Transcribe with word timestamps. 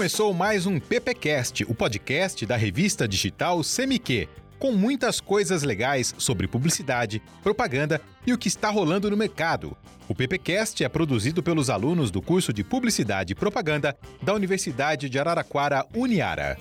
Começou 0.00 0.32
mais 0.32 0.64
um 0.64 0.80
PPcast, 0.80 1.62
o 1.64 1.74
podcast 1.74 2.46
da 2.46 2.56
revista 2.56 3.06
digital 3.06 3.62
Semiquê, 3.62 4.30
com 4.58 4.72
muitas 4.72 5.20
coisas 5.20 5.62
legais 5.62 6.14
sobre 6.16 6.48
publicidade, 6.48 7.22
propaganda 7.42 8.00
e 8.26 8.32
o 8.32 8.38
que 8.38 8.48
está 8.48 8.70
rolando 8.70 9.10
no 9.10 9.16
mercado. 9.16 9.76
O 10.08 10.14
PPcast 10.14 10.82
é 10.82 10.88
produzido 10.88 11.42
pelos 11.42 11.68
alunos 11.68 12.10
do 12.10 12.22
curso 12.22 12.50
de 12.50 12.64
Publicidade 12.64 13.34
e 13.34 13.36
Propaganda 13.36 13.94
da 14.22 14.32
Universidade 14.32 15.10
de 15.10 15.18
Araraquara, 15.18 15.84
Uniara. 15.94 16.56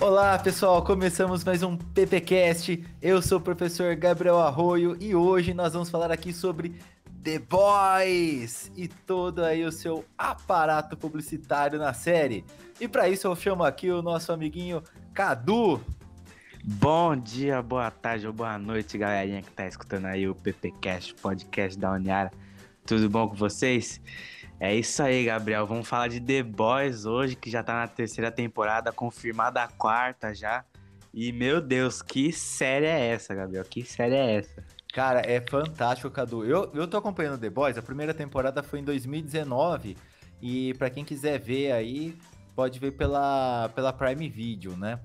Olá 0.00 0.38
pessoal, 0.38 0.82
começamos 0.82 1.44
mais 1.44 1.62
um 1.62 1.76
PPcast. 1.76 2.82
Eu 3.02 3.20
sou 3.20 3.36
o 3.36 3.42
professor 3.42 3.94
Gabriel 3.94 4.38
Arroio 4.40 4.96
e 4.98 5.14
hoje 5.14 5.52
nós 5.52 5.74
vamos 5.74 5.90
falar 5.90 6.10
aqui 6.10 6.32
sobre 6.32 6.74
The 7.22 7.38
Boys 7.38 8.72
e 8.74 8.88
todo 8.88 9.44
aí 9.44 9.62
o 9.64 9.70
seu 9.70 10.04
aparato 10.16 10.96
publicitário 10.96 11.78
na 11.78 11.92
série. 11.92 12.44
E 12.80 12.88
para 12.88 13.08
isso 13.10 13.26
eu 13.26 13.36
chamo 13.36 13.62
aqui 13.62 13.90
o 13.90 14.00
nosso 14.00 14.32
amiguinho 14.32 14.82
Cadu. 15.12 15.80
Bom 16.64 17.14
dia, 17.14 17.60
boa 17.60 17.90
tarde 17.90 18.26
ou 18.26 18.32
boa 18.32 18.58
noite, 18.58 18.96
galerinha 18.96 19.42
que 19.42 19.50
tá 19.50 19.66
escutando 19.66 20.06
aí 20.06 20.26
o 20.26 20.34
PPcast, 20.34 21.14
podcast 21.14 21.78
da 21.78 21.92
Uniara. 21.92 22.30
Tudo 22.86 23.08
bom 23.10 23.28
com 23.28 23.34
vocês? 23.34 24.00
É 24.58 24.74
isso 24.74 25.02
aí, 25.02 25.24
Gabriel. 25.24 25.66
Vamos 25.66 25.88
falar 25.88 26.08
de 26.08 26.20
The 26.20 26.42
Boys 26.42 27.04
hoje, 27.04 27.36
que 27.36 27.50
já 27.50 27.62
tá 27.62 27.74
na 27.74 27.86
terceira 27.86 28.30
temporada, 28.30 28.92
confirmada 28.92 29.62
a 29.62 29.68
quarta 29.68 30.34
já. 30.34 30.64
E, 31.12 31.32
meu 31.32 31.60
Deus, 31.60 32.00
que 32.00 32.32
série 32.32 32.86
é 32.86 33.08
essa, 33.08 33.34
Gabriel? 33.34 33.64
Que 33.64 33.84
série 33.84 34.14
é 34.14 34.36
essa? 34.36 34.64
Cara, 34.92 35.20
é 35.20 35.40
fantástico, 35.40 36.10
Cadu. 36.10 36.44
Eu, 36.44 36.70
eu 36.74 36.86
tô 36.86 36.96
acompanhando 36.96 37.38
The 37.38 37.48
Boys, 37.48 37.78
a 37.78 37.82
primeira 37.82 38.12
temporada 38.12 38.62
foi 38.62 38.80
em 38.80 38.84
2019. 38.84 39.96
E 40.42 40.74
para 40.74 40.90
quem 40.90 41.04
quiser 41.04 41.38
ver 41.38 41.72
aí, 41.72 42.16
pode 42.56 42.78
ver 42.78 42.92
pela, 42.92 43.70
pela 43.74 43.92
Prime 43.92 44.28
Video, 44.28 44.76
né? 44.76 44.98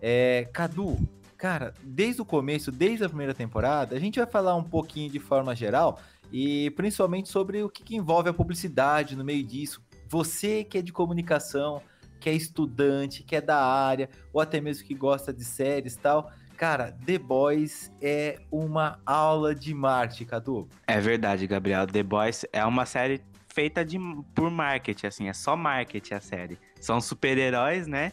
É, 0.00 0.48
Cadu, 0.52 0.96
cara, 1.36 1.74
desde 1.82 2.22
o 2.22 2.24
começo, 2.24 2.70
desde 2.70 3.04
a 3.04 3.08
primeira 3.08 3.34
temporada, 3.34 3.96
a 3.96 3.98
gente 3.98 4.18
vai 4.18 4.26
falar 4.26 4.54
um 4.54 4.62
pouquinho 4.62 5.10
de 5.10 5.18
forma 5.18 5.54
geral 5.54 5.98
e 6.32 6.70
principalmente 6.70 7.28
sobre 7.28 7.62
o 7.62 7.68
que, 7.68 7.82
que 7.82 7.96
envolve 7.96 8.28
a 8.28 8.34
publicidade 8.34 9.16
no 9.16 9.24
meio 9.24 9.42
disso. 9.42 9.82
Você 10.08 10.62
que 10.62 10.78
é 10.78 10.82
de 10.82 10.92
comunicação, 10.92 11.82
que 12.20 12.30
é 12.30 12.32
estudante, 12.32 13.22
que 13.22 13.36
é 13.36 13.40
da 13.40 13.62
área, 13.62 14.08
ou 14.32 14.40
até 14.40 14.60
mesmo 14.60 14.86
que 14.86 14.94
gosta 14.94 15.32
de 15.32 15.44
séries 15.44 15.94
e 15.94 15.98
tal. 15.98 16.30
Cara, 16.56 16.96
The 17.04 17.18
Boys 17.18 17.92
é 18.00 18.38
uma 18.50 18.98
aula 19.04 19.54
de 19.54 19.74
marketing, 19.74 20.24
Cadu. 20.24 20.68
É 20.86 21.00
verdade, 21.00 21.46
Gabriel. 21.46 21.86
The 21.86 22.02
Boys 22.02 22.44
é 22.52 22.64
uma 22.64 22.86
série 22.86 23.20
feita 23.52 23.84
de, 23.84 23.98
por 24.34 24.50
marketing, 24.50 25.06
assim, 25.06 25.28
é 25.28 25.32
só 25.32 25.56
marketing 25.56 26.14
a 26.14 26.20
série. 26.20 26.58
São 26.80 27.00
super-heróis, 27.00 27.86
né? 27.86 28.12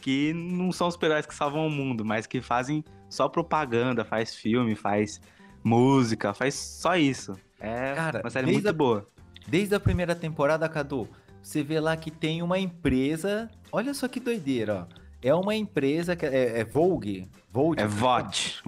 Que 0.00 0.32
não 0.32 0.72
são 0.72 0.90
super-heróis 0.90 1.26
que 1.26 1.34
salvam 1.34 1.66
o 1.66 1.70
mundo, 1.70 2.04
mas 2.04 2.26
que 2.26 2.40
fazem 2.40 2.84
só 3.08 3.28
propaganda, 3.28 4.04
faz 4.04 4.34
filme, 4.34 4.74
faz 4.74 5.20
música, 5.64 6.32
faz 6.32 6.54
só 6.54 6.96
isso. 6.96 7.34
É 7.60 7.92
Cara, 7.94 8.20
uma 8.22 8.30
série 8.30 8.50
muito 8.50 8.68
a- 8.68 8.72
boa. 8.72 9.08
Desde 9.46 9.74
a 9.74 9.80
primeira 9.80 10.14
temporada, 10.14 10.68
Cadu, 10.68 11.08
você 11.42 11.62
vê 11.62 11.80
lá 11.80 11.96
que 11.96 12.10
tem 12.10 12.40
uma 12.42 12.58
empresa. 12.58 13.50
Olha 13.72 13.92
só 13.94 14.06
que 14.08 14.20
doideira, 14.20 14.86
ó. 14.88 15.00
É 15.22 15.34
uma 15.34 15.54
empresa 15.54 16.16
que 16.16 16.24
é, 16.24 16.60
é 16.60 16.64
Vogue. 16.64 17.28
Vogue. 17.52 17.80
É 17.82 17.86
VOT. 17.86 18.62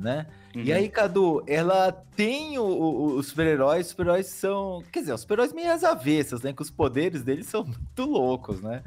Né? 0.00 0.26
E 0.54 0.70
Uhum. 0.70 0.76
aí, 0.76 0.88
Cadu, 0.88 1.42
ela 1.46 1.92
tem 2.16 2.58
o- 2.58 2.62
o- 2.64 3.04
os 3.16 3.28
super-heróis, 3.28 3.86
os 3.86 3.90
super-heróis 3.90 4.26
são. 4.26 4.82
Quer 4.90 5.00
dizer, 5.00 5.12
os 5.12 5.20
super-heróis 5.20 5.52
meio 5.52 5.72
às 5.72 5.84
avessas, 5.84 6.42
né? 6.42 6.52
Que 6.52 6.62
os 6.62 6.70
poderes 6.70 7.22
deles 7.22 7.46
são 7.46 7.64
muito 7.78 8.04
loucos, 8.04 8.60
né? 8.60 8.82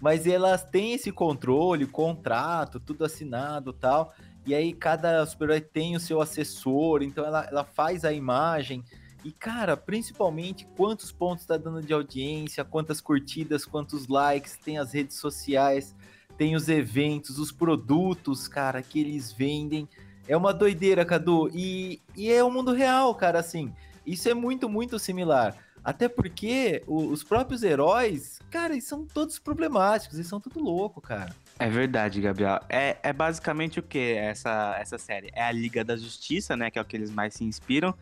Mas 0.00 0.26
elas 0.26 0.62
têm 0.62 0.92
esse 0.92 1.10
controle, 1.10 1.86
contrato, 1.86 2.78
tudo 2.78 3.04
assinado 3.04 3.72
tal. 3.72 4.12
E 4.46 4.54
aí, 4.54 4.72
cada 4.72 5.24
super-herói 5.26 5.60
tem 5.60 5.96
o 5.96 6.00
seu 6.00 6.20
assessor, 6.20 7.02
então 7.02 7.24
ela, 7.24 7.44
ela 7.50 7.64
faz 7.64 8.04
a 8.04 8.12
imagem. 8.12 8.84
E, 9.24 9.32
cara, 9.32 9.76
principalmente 9.76 10.64
quantos 10.76 11.10
pontos 11.10 11.44
tá 11.44 11.56
dando 11.56 11.82
de 11.82 11.92
audiência, 11.92 12.64
quantas 12.64 13.00
curtidas, 13.00 13.64
quantos 13.64 14.06
likes, 14.06 14.56
tem 14.56 14.78
as 14.78 14.92
redes 14.92 15.16
sociais, 15.16 15.96
tem 16.36 16.54
os 16.54 16.68
eventos, 16.68 17.38
os 17.38 17.50
produtos, 17.50 18.48
cara, 18.48 18.82
que 18.82 19.00
eles 19.00 19.32
vendem. 19.32 19.88
É 20.28 20.36
uma 20.36 20.52
doideira, 20.52 21.04
Cadu. 21.04 21.50
E, 21.54 22.00
e 22.16 22.30
é 22.30 22.42
o 22.42 22.50
mundo 22.50 22.72
real, 22.72 23.14
cara, 23.14 23.38
assim. 23.38 23.72
Isso 24.06 24.28
é 24.28 24.34
muito, 24.34 24.68
muito 24.68 24.98
similar. 24.98 25.56
Até 25.82 26.08
porque 26.08 26.82
os 26.86 27.22
próprios 27.22 27.62
heróis, 27.62 28.40
cara, 28.50 28.72
eles 28.72 28.84
são 28.84 29.06
todos 29.06 29.38
problemáticos, 29.38 30.16
eles 30.16 30.26
são 30.26 30.40
tudo 30.40 30.60
louco, 30.60 31.00
cara. 31.00 31.32
É 31.60 31.68
verdade, 31.68 32.20
Gabriel. 32.20 32.58
É, 32.68 32.96
é 33.02 33.12
basicamente 33.12 33.78
o 33.78 33.82
que 33.82 34.14
essa, 34.14 34.76
essa 34.80 34.98
série? 34.98 35.30
É 35.32 35.44
a 35.44 35.52
Liga 35.52 35.84
da 35.84 35.96
Justiça, 35.96 36.56
né? 36.56 36.72
Que 36.72 36.78
é 36.80 36.82
o 36.82 36.84
que 36.84 36.96
eles 36.96 37.10
mais 37.10 37.34
se 37.34 37.44
inspiram. 37.44 37.94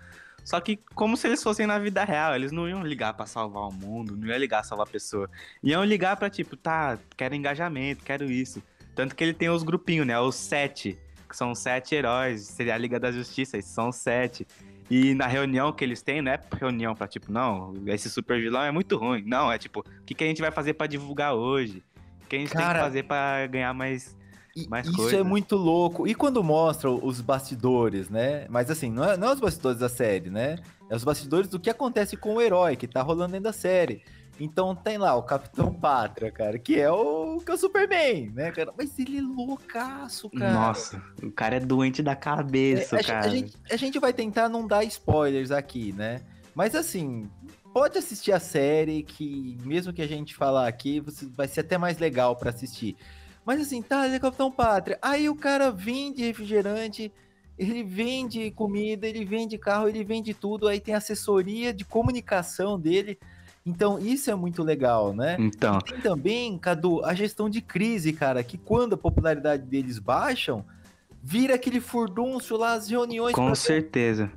Só 0.45 0.61
que 0.61 0.79
como 0.95 1.17
se 1.17 1.27
eles 1.27 1.43
fossem 1.43 1.67
na 1.67 1.79
vida 1.79 2.05
real. 2.05 2.35
Eles 2.35 2.53
não 2.53 2.69
iam 2.69 2.83
ligar 2.83 3.15
pra 3.15 3.27
salvar 3.27 3.69
o 3.69 3.73
mundo, 3.73 4.17
não 4.17 4.29
iam 4.29 4.39
ligar 4.39 4.59
pra 4.59 4.69
salvar 4.69 4.87
a 4.87 4.91
pessoa. 4.91 5.29
Iam 5.63 5.85
ligar 5.85 6.17
pra 6.17 6.29
tipo, 6.29 6.57
tá, 6.57 6.99
quero 7.17 7.35
engajamento, 7.35 8.05
quero 8.05 8.31
isso. 8.31 8.63
Tanto 8.95 9.17
que 9.17 9.25
ele 9.25 9.35
tem 9.35 9.49
os 9.49 9.63
grupinhos, 9.63 10.07
né? 10.07 10.19
Os 10.21 10.37
sete. 10.37 10.99
Que 11.29 11.37
são 11.37 11.55
sete 11.55 11.95
heróis. 11.95 12.43
Seria 12.43 12.75
a 12.75 12.79
Liga 12.79 13.01
da 13.01 13.11
Justiça, 13.11 13.57
esses 13.57 13.73
são 13.73 13.91
sete. 13.91 14.47
E 14.91 15.15
na 15.15 15.27
reunião 15.27 15.73
que 15.73 15.83
eles 15.83 16.03
têm, 16.03 16.21
não 16.21 16.31
é 16.31 16.39
reunião 16.61 16.95
pra 16.95 17.09
tipo, 17.09 17.33
não, 17.33 17.73
esse 17.87 18.11
super 18.11 18.39
vilão 18.39 18.63
é 18.63 18.71
muito 18.71 18.97
ruim. 18.97 19.23
Não, 19.27 19.51
é 19.51 19.59
tipo, 19.59 19.81
o 19.81 20.05
que, 20.05 20.15
que 20.15 20.23
a 20.23 20.27
gente 20.27 20.43
vai 20.43 20.51
fazer 20.51 20.75
pra 20.75 20.87
divulgar 20.87 21.35
hoje? 21.35 21.83
O 22.23 22.27
que 22.29 22.37
a 22.37 22.39
gente 22.39 22.51
tem 22.51 22.61
Cara, 22.61 22.79
que 22.79 22.85
fazer 22.85 23.03
pra 23.05 23.47
ganhar 23.47 23.73
mais 23.73 24.15
E 24.57 24.69
Mais 24.69 24.87
isso 24.87 24.97
coisa. 24.97 25.17
é 25.17 25.23
muito 25.23 25.57
louco. 25.57 26.07
E 26.07 26.15
quando 26.15 26.43
mostra 26.45 26.91
os 26.91 27.21
bastidores, 27.21 28.09
né? 28.09 28.47
Mas 28.49 28.71
assim, 28.71 28.91
não 28.91 29.05
é, 29.05 29.17
não 29.17 29.29
é 29.29 29.33
os 29.35 29.41
bastidores 29.41 29.81
da 29.81 29.89
série, 29.89 30.31
né? 30.31 30.57
É 30.89 30.95
os 30.95 31.03
bastidores 31.03 31.49
do 31.49 31.59
que 31.59 31.69
acontece 31.69 32.17
com 32.17 32.35
o 32.35 32.41
herói 32.41 32.77
que 32.77 32.87
tá 32.87 33.03
rolando 33.03 33.33
dentro 33.33 33.45
da 33.45 33.53
série. 33.53 34.03
Então 34.39 34.75
tem 34.75 34.99
lá 34.99 35.15
o 35.15 35.23
Capitão 35.23 35.73
Pátria, 35.73 36.31
cara, 36.31 36.59
que 36.59 36.79
é 36.79 36.91
o, 36.91 37.41
que 37.45 37.51
é 37.51 37.55
o 37.55 37.57
Superman, 37.59 38.31
né, 38.35 38.51
cara? 38.51 38.73
Mas 38.77 38.97
ele 38.99 39.19
é 39.19 39.23
loucaço, 39.23 40.29
cara. 40.31 40.53
Nossa, 40.53 41.03
o 41.23 41.31
cara 41.31 41.57
é 41.57 41.61
doente 41.61 42.03
da 42.03 42.17
cabeça, 42.17 42.97
É, 42.97 42.99
a, 42.99 43.03
gente- 43.03 43.11
cara. 43.13 43.27
a 43.27 43.29
gente, 43.31 43.53
a 43.73 43.77
gente 43.77 43.99
vai 43.99 44.13
tentar 44.13 44.49
não 44.49 44.67
dar 44.67 44.85
spoilers 44.85 45.51
aqui, 45.51 45.93
né? 45.93 46.21
Mas 46.55 46.75
assim, 46.75 47.29
pode 47.73 47.97
assistir 47.99 48.33
a 48.33 48.41
série, 48.41 49.03
que 49.05 49.57
mesmo 49.65 49.93
que 49.93 50.03
a 50.03 50.07
gente 50.09 50.35
falar 50.35 50.67
aqui, 50.69 51.01
vai 51.37 51.47
ser 51.49 51.61
até 51.61 51.79
mais 51.79 51.99
legal 51.99 52.35
pra 52.37 52.51
assistir. 52.51 52.97
Mas 53.45 53.61
assim, 53.61 53.83
tá, 53.83 54.07
ele 54.07 54.17
é 54.17 54.19
Capitão 54.19 54.51
Pátria. 54.51 54.99
Aí 55.03 55.29
o 55.29 55.37
cara 55.37 55.71
vende 55.71 56.23
refrigerante, 56.23 57.13
ele 57.59 57.83
vende 57.83 58.51
comida, 58.51 59.07
ele 59.07 59.25
vende 59.25 59.59
carro, 59.59 59.89
ele 59.89 60.03
vende 60.03 60.33
tudo. 60.33 60.67
Aí 60.67 60.81
tem 60.81 60.95
assessoria 60.95 61.73
de 61.73 61.85
comunicação 61.85 62.79
dele. 62.79 63.19
Então 63.67 63.99
isso 63.99 64.31
é 64.31 64.35
muito 64.35 64.63
legal, 64.63 65.15
né? 65.15 65.37
Então, 65.39 65.79
Tem 65.79 66.01
também, 66.01 66.59
Cadu, 66.59 67.05
a 67.05 67.15
gestão 67.15 67.49
de 67.49 67.61
crise, 67.61 68.13
cara, 68.13 68.43
que 68.45 68.59
quando 68.59 68.95
a 68.95 68.99
popularidade 68.99 69.63
deles 69.63 69.99
baixam, 69.99 70.65
vira 71.23 71.55
aquele 71.55 71.81
furdúncio 71.81 72.59
lá, 72.59 72.75
as 72.75 72.91
reuniões 72.91 73.35
com 73.35 73.55
certeza. 73.55 74.31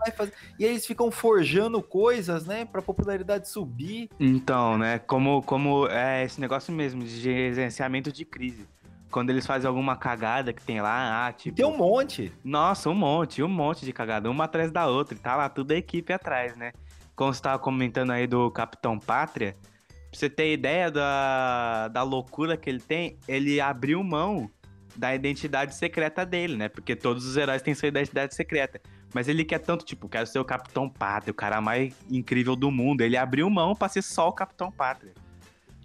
E 0.57 0.63
aí 0.63 0.71
eles 0.71 0.85
ficam 0.85 1.11
forjando 1.11 1.83
coisas, 1.83 2.45
né, 2.45 2.63
pra 2.63 2.81
popularidade 2.81 3.49
subir. 3.49 4.09
Então, 4.17 4.77
né, 4.77 4.97
como, 4.99 5.43
como 5.43 5.85
é 5.87 6.23
esse 6.23 6.39
negócio 6.39 6.73
mesmo 6.73 7.03
de 7.03 7.19
gerenciamento 7.19 8.09
de 8.09 8.23
crise. 8.23 8.65
Quando 9.11 9.29
eles 9.29 9.45
fazem 9.45 9.67
alguma 9.67 9.95
cagada 9.95 10.51
que 10.51 10.61
tem 10.61 10.81
lá, 10.81 11.27
ah, 11.27 11.33
tipo. 11.33 11.55
Tem 11.55 11.65
um 11.65 11.77
monte. 11.77 12.31
Nossa, 12.43 12.89
um 12.89 12.93
monte, 12.93 13.41
um 13.41 13.47
monte 13.47 13.85
de 13.85 13.93
cagada, 13.93 14.29
uma 14.29 14.43
atrás 14.43 14.71
da 14.71 14.87
outra, 14.87 15.15
e 15.15 15.19
tá 15.19 15.35
lá 15.35 15.49
toda 15.49 15.73
a 15.73 15.77
equipe 15.77 16.11
atrás, 16.11 16.55
né? 16.57 16.73
Como 17.15 17.33
você 17.33 17.41
tava 17.41 17.57
comentando 17.57 18.11
aí 18.11 18.27
do 18.27 18.51
Capitão 18.51 18.99
Pátria, 18.99 19.55
pra 19.63 20.19
você 20.19 20.29
ter 20.29 20.53
ideia 20.53 20.91
da, 20.91 21.87
da 21.87 22.03
loucura 22.03 22.57
que 22.57 22.69
ele 22.69 22.79
tem, 22.79 23.17
ele 23.27 23.59
abriu 23.61 24.03
mão 24.03 24.49
da 24.95 25.13
identidade 25.13 25.75
secreta 25.75 26.25
dele, 26.25 26.57
né? 26.57 26.69
Porque 26.69 26.95
todos 26.95 27.25
os 27.25 27.37
heróis 27.37 27.61
têm 27.61 27.73
sua 27.73 27.87
identidade 27.87 28.35
secreta. 28.35 28.81
Mas 29.13 29.27
ele 29.27 29.45
quer 29.45 29.59
tanto, 29.59 29.85
tipo, 29.85 30.09
quero 30.09 30.27
ser 30.27 30.39
o 30.39 30.45
Capitão 30.45 30.89
Pátria, 30.89 31.31
o 31.31 31.35
cara 31.35 31.61
mais 31.61 31.95
incrível 32.09 32.55
do 32.55 32.69
mundo. 32.69 33.01
Ele 33.01 33.15
abriu 33.15 33.49
mão 33.49 33.75
pra 33.75 33.87
ser 33.87 34.01
só 34.01 34.27
o 34.27 34.33
Capitão 34.33 34.71
Pátria. 34.71 35.13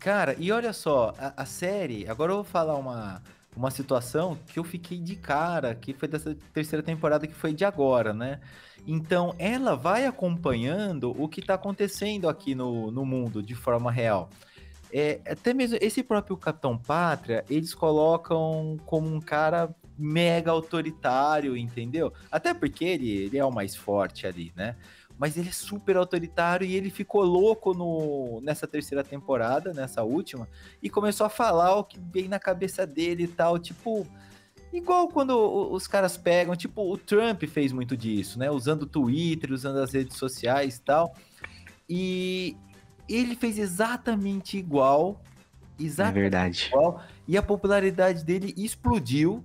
Cara, 0.02 0.34
e 0.36 0.50
olha 0.50 0.72
só, 0.72 1.14
a, 1.16 1.42
a 1.42 1.46
série, 1.46 2.08
agora 2.08 2.32
eu 2.32 2.36
vou 2.36 2.44
falar 2.44 2.74
uma, 2.74 3.22
uma 3.56 3.70
situação 3.70 4.36
que 4.48 4.58
eu 4.58 4.64
fiquei 4.64 4.98
de 4.98 5.14
cara, 5.14 5.76
que 5.76 5.94
foi 5.94 6.08
dessa 6.08 6.34
terceira 6.52 6.82
temporada 6.82 7.24
que 7.24 7.32
foi 7.32 7.54
de 7.54 7.64
agora, 7.64 8.12
né? 8.12 8.40
Então, 8.84 9.32
ela 9.38 9.76
vai 9.76 10.04
acompanhando 10.04 11.14
o 11.16 11.28
que 11.28 11.40
tá 11.40 11.54
acontecendo 11.54 12.28
aqui 12.28 12.52
no, 12.52 12.90
no 12.90 13.06
mundo 13.06 13.40
de 13.40 13.54
forma 13.54 13.92
real. 13.92 14.28
É, 14.92 15.20
até 15.24 15.54
mesmo 15.54 15.78
esse 15.80 16.02
próprio 16.02 16.36
Capitão 16.36 16.76
Pátria, 16.76 17.44
eles 17.48 17.72
colocam 17.72 18.76
como 18.84 19.06
um 19.06 19.20
cara 19.20 19.72
mega 19.96 20.50
autoritário, 20.50 21.56
entendeu? 21.56 22.12
Até 22.28 22.52
porque 22.52 22.84
ele, 22.84 23.08
ele 23.08 23.38
é 23.38 23.44
o 23.44 23.52
mais 23.52 23.76
forte 23.76 24.26
ali, 24.26 24.52
né? 24.56 24.74
Mas 25.22 25.36
ele 25.36 25.50
é 25.50 25.52
super 25.52 25.96
autoritário 25.96 26.66
e 26.66 26.74
ele 26.74 26.90
ficou 26.90 27.22
louco 27.22 27.72
no, 27.72 28.40
nessa 28.40 28.66
terceira 28.66 29.04
temporada, 29.04 29.72
nessa 29.72 30.02
última, 30.02 30.48
e 30.82 30.90
começou 30.90 31.24
a 31.24 31.30
falar 31.30 31.76
o 31.76 31.84
que 31.84 31.96
vem 32.12 32.26
na 32.26 32.40
cabeça 32.40 32.84
dele 32.84 33.22
e 33.22 33.28
tal, 33.28 33.56
tipo. 33.56 34.04
Igual 34.72 35.06
quando 35.06 35.38
os 35.70 35.86
caras 35.86 36.16
pegam, 36.16 36.56
tipo, 36.56 36.92
o 36.92 36.98
Trump 36.98 37.40
fez 37.44 37.70
muito 37.70 37.96
disso, 37.96 38.36
né? 38.36 38.50
Usando 38.50 38.82
o 38.82 38.86
Twitter, 38.86 39.52
usando 39.52 39.76
as 39.76 39.92
redes 39.92 40.16
sociais 40.16 40.78
e 40.78 40.80
tal. 40.80 41.14
E 41.88 42.56
ele 43.08 43.36
fez 43.36 43.60
exatamente 43.60 44.58
igual. 44.58 45.22
Exatamente 45.78 46.18
é 46.18 46.20
verdade. 46.20 46.66
igual. 46.66 47.00
E 47.28 47.36
a 47.36 47.42
popularidade 47.44 48.24
dele 48.24 48.52
explodiu. 48.56 49.44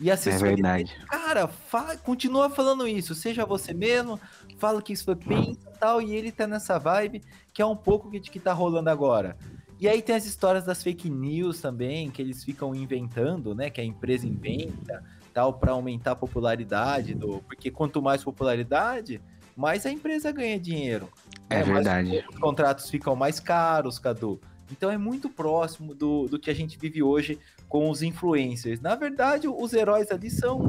E 0.00 0.10
a 0.10 0.14
assessoria 0.14 0.52
é 0.52 0.54
verdade. 0.54 0.96
Cara, 1.08 1.48
fala, 1.48 1.96
continua 1.96 2.48
falando 2.48 2.86
isso. 2.86 3.14
Seja 3.14 3.44
você 3.44 3.74
mesmo, 3.74 4.20
fala 4.58 4.80
que 4.80 4.92
isso 4.92 5.04
foi 5.04 5.16
pensa 5.16 5.58
e 5.74 5.78
tal. 5.78 6.00
E 6.00 6.14
ele 6.14 6.30
tá 6.30 6.46
nessa 6.46 6.78
vibe 6.78 7.22
que 7.52 7.62
é 7.62 7.66
um 7.66 7.76
pouco 7.76 8.10
de 8.10 8.30
que 8.30 8.38
tá 8.38 8.52
rolando 8.52 8.90
agora. 8.90 9.36
E 9.80 9.88
aí 9.88 10.02
tem 10.02 10.16
as 10.16 10.26
histórias 10.26 10.64
das 10.64 10.82
fake 10.82 11.08
news 11.08 11.60
também, 11.60 12.10
que 12.10 12.20
eles 12.20 12.42
ficam 12.42 12.74
inventando, 12.74 13.54
né? 13.54 13.70
Que 13.70 13.80
a 13.80 13.84
empresa 13.84 14.26
inventa, 14.26 15.04
tal, 15.32 15.52
para 15.52 15.72
aumentar 15.72 16.12
a 16.12 16.16
popularidade 16.16 17.14
do. 17.14 17.40
Porque 17.42 17.70
quanto 17.70 18.02
mais 18.02 18.24
popularidade, 18.24 19.20
mais 19.56 19.86
a 19.86 19.90
empresa 19.90 20.32
ganha 20.32 20.58
dinheiro. 20.58 21.08
É, 21.48 21.58
né? 21.58 21.62
verdade. 21.62 22.24
Os 22.28 22.38
contratos 22.38 22.90
ficam 22.90 23.14
mais 23.14 23.38
caros, 23.38 23.98
Cadu. 23.98 24.40
Então 24.70 24.90
é 24.90 24.98
muito 24.98 25.28
próximo 25.28 25.94
do, 25.94 26.26
do 26.26 26.38
que 26.38 26.50
a 26.50 26.54
gente 26.54 26.78
vive 26.78 27.02
hoje 27.02 27.38
com 27.68 27.90
os 27.90 28.02
influencers. 28.02 28.80
Na 28.80 28.94
verdade, 28.94 29.48
os 29.48 29.72
heróis 29.72 30.10
ali 30.10 30.30
são 30.30 30.60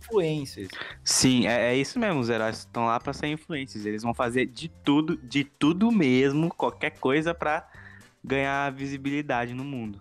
influencers. 0.00 0.68
Sim, 1.02 1.46
é, 1.46 1.72
é 1.72 1.76
isso 1.76 1.98
mesmo. 1.98 2.20
Os 2.20 2.28
heróis 2.28 2.58
estão 2.58 2.86
lá 2.86 2.98
para 3.00 3.12
ser 3.12 3.26
influencers. 3.26 3.84
Eles 3.84 4.02
vão 4.02 4.14
fazer 4.14 4.46
de 4.46 4.68
tudo, 4.68 5.16
de 5.16 5.44
tudo 5.44 5.90
mesmo, 5.90 6.52
qualquer 6.54 6.98
coisa 6.98 7.34
para 7.34 7.68
ganhar 8.24 8.70
visibilidade 8.72 9.54
no 9.54 9.64
mundo. 9.64 10.00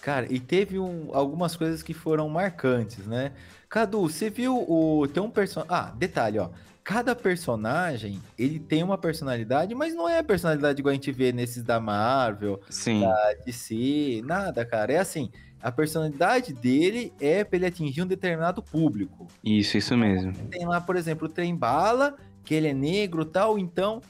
Cara, 0.00 0.26
e 0.30 0.38
teve 0.38 0.78
um, 0.78 1.08
algumas 1.14 1.56
coisas 1.56 1.82
que 1.82 1.94
foram 1.94 2.28
marcantes, 2.28 3.06
né? 3.06 3.32
Cadu, 3.70 4.02
você 4.02 4.28
viu 4.28 4.54
o. 4.68 5.08
Tem 5.08 5.22
um 5.22 5.30
personagem. 5.30 5.74
Ah, 5.74 5.92
detalhe, 5.96 6.38
ó. 6.38 6.50
Cada 6.84 7.16
personagem, 7.16 8.20
ele 8.38 8.58
tem 8.58 8.82
uma 8.82 8.98
personalidade, 8.98 9.74
mas 9.74 9.94
não 9.94 10.06
é 10.06 10.18
a 10.18 10.22
personalidade 10.22 10.80
igual 10.80 10.90
a 10.90 10.94
gente 10.94 11.10
vê 11.10 11.32
nesses 11.32 11.62
da 11.62 11.80
Marvel, 11.80 12.60
Sim. 12.68 13.00
da 13.00 13.32
DC, 13.46 14.22
nada, 14.26 14.66
cara. 14.66 14.92
É 14.92 14.98
assim, 14.98 15.30
a 15.62 15.72
personalidade 15.72 16.52
dele 16.52 17.10
é 17.18 17.42
pra 17.42 17.56
ele 17.56 17.64
atingir 17.64 18.02
um 18.02 18.06
determinado 18.06 18.62
público. 18.62 19.26
Isso, 19.42 19.78
isso 19.78 19.96
mesmo. 19.96 20.34
Tem 20.50 20.66
lá, 20.66 20.78
por 20.78 20.94
exemplo, 20.94 21.26
o 21.26 21.30
Trem 21.30 21.56
Bala, 21.56 22.16
que 22.44 22.54
ele 22.54 22.68
é 22.68 22.74
negro 22.74 23.24
tal, 23.24 23.58
então 23.58 24.02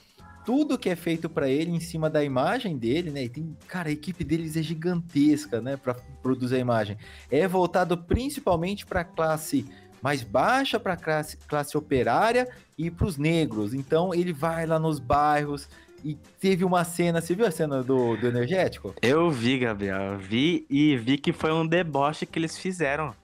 tudo 0.44 0.76
que 0.76 0.90
é 0.90 0.96
feito 0.96 1.30
para 1.30 1.48
ele 1.48 1.70
em 1.70 1.78
cima 1.78 2.10
da 2.10 2.24
imagem 2.24 2.76
dele, 2.76 3.10
né? 3.10 3.22
E 3.22 3.28
tem, 3.28 3.56
cara, 3.68 3.88
a 3.88 3.92
equipe 3.92 4.24
deles 4.24 4.56
é 4.56 4.62
gigantesca, 4.62 5.60
né, 5.60 5.76
para 5.76 5.94
produzir 6.20 6.56
a 6.56 6.58
imagem. 6.58 6.98
É 7.30 7.46
voltado 7.46 7.96
principalmente 7.96 8.84
para 8.84 9.04
classe 9.04 9.64
mais 10.02 10.22
baixa, 10.22 10.78
para 10.78 10.96
classe, 10.96 11.36
classe 11.48 11.78
operária 11.78 12.46
e 12.76 12.90
para 12.90 13.06
os 13.06 13.16
negros. 13.16 13.74
Então 13.74 14.14
ele 14.14 14.32
vai 14.32 14.66
lá 14.66 14.78
nos 14.78 14.98
bairros 14.98 15.68
e 16.04 16.14
teve 16.38 16.64
uma 16.64 16.84
cena, 16.84 17.20
você 17.20 17.34
viu 17.34 17.46
a 17.46 17.50
cena 17.50 17.82
do, 17.82 18.16
do 18.16 18.26
energético? 18.26 18.94
Eu 19.00 19.30
vi, 19.30 19.58
Gabriel, 19.58 20.18
vi 20.18 20.66
e 20.68 20.96
vi 20.96 21.16
que 21.16 21.32
foi 21.32 21.50
um 21.52 21.66
deboche 21.66 22.26
que 22.26 22.38
eles 22.38 22.58
fizeram 22.58 23.14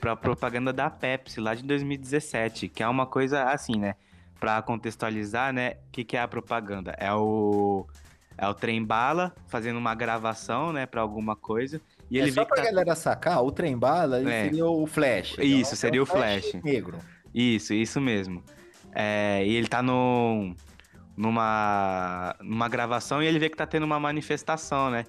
para 0.00 0.14
propaganda 0.14 0.72
da 0.72 0.88
Pepsi 0.88 1.40
lá 1.40 1.54
de 1.54 1.64
2017, 1.64 2.68
que 2.68 2.82
é 2.82 2.88
uma 2.88 3.06
coisa 3.06 3.44
assim, 3.44 3.76
né? 3.76 3.96
Para 4.38 4.62
contextualizar, 4.62 5.52
né? 5.52 5.72
O 5.88 5.90
que, 5.90 6.04
que 6.04 6.16
é 6.16 6.20
a 6.20 6.28
propaganda? 6.28 6.94
É 6.96 7.12
o 7.12 7.84
é 8.40 8.46
o 8.46 8.54
trem 8.54 8.84
bala 8.84 9.34
fazendo 9.48 9.76
uma 9.78 9.96
gravação, 9.96 10.72
né, 10.72 10.86
para 10.86 11.00
alguma 11.00 11.34
coisa. 11.34 11.80
E 12.08 12.18
ele 12.18 12.30
é 12.30 12.32
só 12.32 12.44
pra 12.44 12.58
tá... 12.58 12.62
galera 12.62 12.94
sacar, 12.94 13.42
o 13.42 13.50
trem 13.50 13.76
bala 13.76 14.20
é. 14.20 14.44
seria 14.44 14.64
o 14.64 14.86
Flash. 14.86 15.32
Isso, 15.38 15.42
então, 15.42 15.64
seria 15.74 15.98
é 15.98 16.02
o 16.02 16.06
Flash. 16.06 16.50
flash. 16.52 16.62
Negro. 16.62 16.98
Isso, 17.34 17.74
isso 17.74 18.00
mesmo. 18.00 18.44
É, 18.94 19.44
e 19.44 19.54
ele 19.54 19.68
tá 19.68 19.82
no, 19.82 20.54
numa, 21.16 22.34
numa 22.40 22.68
gravação 22.68 23.22
e 23.22 23.26
ele 23.26 23.38
vê 23.38 23.48
que 23.48 23.56
tá 23.56 23.66
tendo 23.66 23.84
uma 23.84 23.98
manifestação, 23.98 24.90
né? 24.90 25.04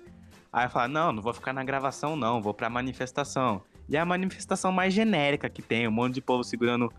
Aí 0.52 0.68
fala, 0.68 0.88
não, 0.88 1.12
não 1.12 1.22
vou 1.22 1.34
ficar 1.34 1.54
na 1.54 1.64
gravação 1.64 2.16
não, 2.16 2.42
vou 2.42 2.54
pra 2.54 2.70
manifestação. 2.70 3.62
E 3.88 3.96
é 3.96 4.00
a 4.00 4.06
manifestação 4.06 4.72
mais 4.72 4.94
genérica 4.94 5.50
que 5.50 5.62
tem, 5.62 5.88
um 5.88 5.92
monte 5.92 6.16
de 6.16 6.22
povo 6.22 6.44
segurando 6.44 6.92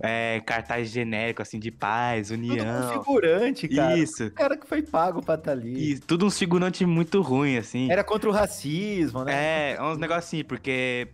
é, 0.00 0.40
cartaz 0.44 0.88
genérico, 0.88 1.42
assim, 1.42 1.58
de 1.58 1.70
paz, 1.70 2.30
união. 2.30 2.56
Tudo 2.56 2.86
um 2.86 3.04
figurante, 3.04 3.68
cara. 3.68 3.98
Isso. 3.98 4.26
O 4.26 4.30
cara 4.30 4.56
que 4.56 4.66
foi 4.66 4.82
pago 4.82 5.22
pra 5.22 5.34
estar 5.34 5.52
tá 5.52 5.52
ali. 5.52 5.92
E 5.92 5.98
tudo 5.98 6.26
um 6.26 6.30
figurante 6.30 6.84
muito 6.86 7.20
ruim, 7.20 7.56
assim. 7.56 7.90
Era 7.90 8.02
contra 8.02 8.28
o 8.28 8.32
racismo, 8.32 9.24
né? 9.24 9.74
É, 9.74 9.82
uns 9.82 9.98
negócios 9.98 10.26
assim, 10.26 10.44
porque, 10.44 11.08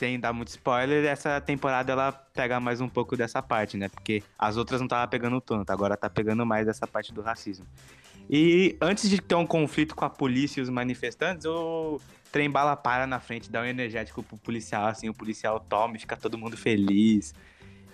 sem 0.00 0.18
dar 0.18 0.32
muito 0.32 0.48
spoiler, 0.48 1.04
essa 1.04 1.38
temporada 1.42 1.92
ela 1.92 2.10
pega 2.10 2.58
mais 2.58 2.80
um 2.80 2.88
pouco 2.88 3.18
dessa 3.18 3.42
parte, 3.42 3.76
né? 3.76 3.90
Porque 3.90 4.22
as 4.38 4.56
outras 4.56 4.80
não 4.80 4.88
tava 4.88 5.06
pegando 5.06 5.38
tanto, 5.42 5.70
agora 5.70 5.94
tá 5.94 6.08
pegando 6.08 6.46
mais 6.46 6.66
essa 6.66 6.86
parte 6.86 7.12
do 7.12 7.20
racismo. 7.20 7.66
E 8.28 8.78
antes 8.80 9.10
de 9.10 9.20
ter 9.20 9.34
um 9.34 9.46
conflito 9.46 9.94
com 9.94 10.06
a 10.06 10.08
polícia 10.08 10.60
e 10.60 10.62
os 10.62 10.70
manifestantes, 10.70 11.44
o 11.44 12.00
trem 12.32 12.48
bala 12.48 12.76
para 12.76 13.06
na 13.06 13.20
frente, 13.20 13.50
dá 13.50 13.60
um 13.60 13.64
energético 13.66 14.22
pro 14.22 14.38
policial, 14.38 14.86
assim, 14.86 15.10
o 15.10 15.12
policial 15.12 15.60
toma 15.60 15.96
e 15.96 15.98
fica 15.98 16.16
todo 16.16 16.38
mundo 16.38 16.56
feliz. 16.56 17.34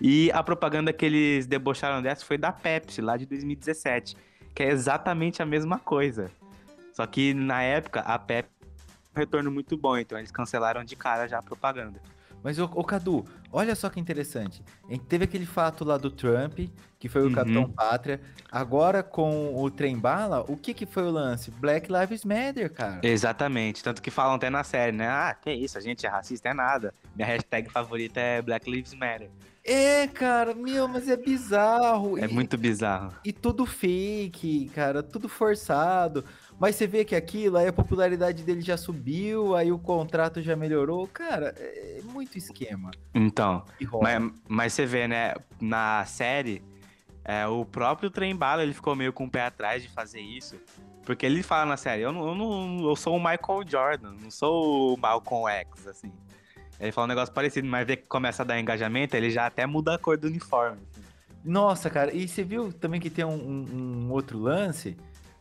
E 0.01 0.31
a 0.31 0.45
propaganda 0.45 0.93
que 0.93 1.05
eles 1.05 1.45
debocharam 1.45 2.01
dessa 2.01 2.25
foi 2.25 2.39
da 2.39 2.53
Pepsi, 2.53 3.01
lá 3.01 3.17
de 3.17 3.27
2017, 3.27 4.17
que 4.55 4.63
é 4.63 4.69
exatamente 4.69 5.43
a 5.43 5.47
mesma 5.47 5.81
coisa. 5.81 6.31
Só 6.93 7.05
que 7.05 7.35
na 7.35 7.63
época 7.63 7.99
a 8.01 8.17
Pepsi 8.17 8.56
retorno 9.17 9.51
muito 9.51 9.77
bom, 9.77 9.97
então 9.97 10.19
eles 10.19 10.31
cancelaram 10.31 10.85
de 10.85 10.95
cara 10.97 11.27
já 11.27 11.39
a 11.39 11.43
propaganda. 11.43 12.01
Mas, 12.43 12.61
ô, 12.61 12.65
ô, 12.75 12.85
Cadu, 12.85 13.25
olha 13.51 13.75
só 13.75 13.91
que 13.91 13.99
interessante. 13.99 14.63
A 14.89 14.93
gente 14.93 15.05
teve 15.07 15.25
aquele 15.25 15.47
fato 15.47 15.85
lá 15.85 15.97
do 15.97 16.11
Trump, 16.11 16.61
que 16.99 17.09
foi 17.09 17.23
o 17.23 17.27
Uhum. 17.27 17.33
Capitão 17.33 17.69
Pátria. 17.69 18.21
Agora, 18.53 19.03
com 19.03 19.57
o 19.61 19.69
Trem 19.69 19.99
Bala, 19.99 20.45
o 20.47 20.57
que 20.57 20.73
que 20.73 20.87
foi 20.87 21.03
o 21.03 21.11
lance? 21.11 21.51
Black 21.51 21.91
Lives 21.91 22.25
Matter, 22.25 22.73
cara. 22.73 23.01
Exatamente, 23.03 23.83
tanto 23.83 24.01
que 24.01 24.13
falam 24.13 24.37
até 24.37 24.49
na 24.49 24.63
série, 24.63 24.93
né? 24.97 25.09
Ah, 25.09 25.35
que 25.35 25.51
isso, 25.53 25.77
a 25.77 25.81
gente 25.81 26.07
é 26.07 26.09
racista, 26.09 26.49
é 26.51 26.55
nada. 26.55 26.95
Minha 27.17 27.27
hashtag 27.27 27.69
favorita 27.69 28.21
é 28.21 28.41
Black 28.41 28.71
Lives 28.71 28.95
Matter. 28.95 29.29
É, 29.69 30.07
cara, 30.07 30.55
meu, 30.55 30.87
mas 30.87 31.09
é 31.09 31.17
bizarro. 31.17 32.17
É 32.17 32.27
e, 32.27 32.29
muito 32.33 32.57
bizarro. 32.57 33.13
e 33.25 33.33
tudo 33.33 33.67
fake, 33.67 34.71
cara, 34.73 35.03
tudo 35.03 35.29
forçado. 35.29 36.25
Mas 36.59 36.75
você 36.77 36.87
vê 36.87 37.05
que 37.05 37.15
aquilo, 37.15 37.57
aí 37.59 37.67
a 37.69 37.73
popularidade 37.73 38.43
dele 38.43 38.63
já 38.63 38.77
subiu, 38.79 39.55
aí 39.55 39.71
o 39.71 39.79
contrato 39.79 40.41
já 40.41 40.57
melhorou. 40.57 41.07
Cara, 41.07 41.55
é 41.59 42.01
muito 42.05 42.39
esquema. 42.39 42.91
Então, 43.15 43.63
mas, 44.01 44.33
mas 44.49 44.73
você 44.73 44.87
vê, 44.87 45.07
né, 45.07 45.35
na 45.61 46.05
série, 46.07 46.63
é, 47.25 47.47
o 47.47 47.65
próprio 47.65 48.09
Trem 48.11 48.35
Bala, 48.35 48.63
ele 48.63 48.73
ficou 48.73 48.97
meio 48.97 49.13
com 49.13 49.25
o 49.27 49.31
pé 49.31 49.43
atrás 49.43 49.83
de 49.83 49.89
fazer 49.91 50.21
isso. 50.21 50.57
Porque 51.05 51.27
ele 51.27 51.43
fala 51.43 51.67
na 51.67 51.77
série, 51.77 52.03
eu, 52.03 52.11
não, 52.11 52.27
eu, 52.29 52.35
não, 52.35 52.89
eu 52.89 52.97
sou 52.97 53.15
o 53.17 53.19
Michael 53.19 53.63
Jordan, 53.69 54.15
não 54.21 54.31
sou 54.31 54.95
o 54.95 54.99
Malcolm 54.99 55.49
X, 55.53 55.87
assim. 55.87 56.11
Ele 56.81 56.91
fala 56.91 57.05
um 57.05 57.09
negócio 57.09 57.33
parecido, 57.35 57.69
mas 57.69 57.87
vê 57.87 57.97
que 57.97 58.07
começa 58.09 58.43
a 58.43 58.47
dar 58.47 58.59
engajamento, 58.59 59.15
ele 59.17 59.31
já 59.31 59.47
até 59.47 59.67
muda 59.67 59.95
a 59.95 59.99
cor 59.99 60.17
do 60.17 60.27
uniforme. 60.27 60.79
assim. 60.91 61.03
Nossa, 61.45 61.89
cara, 61.91 62.13
e 62.15 62.27
você 62.27 62.43
viu 62.43 62.73
também 62.73 63.01
que 63.01 63.09
tem 63.11 63.25
um, 63.25 63.31
um- 63.35 64.07
um 64.07 64.11
outro 64.11 64.39
lance 64.39 64.97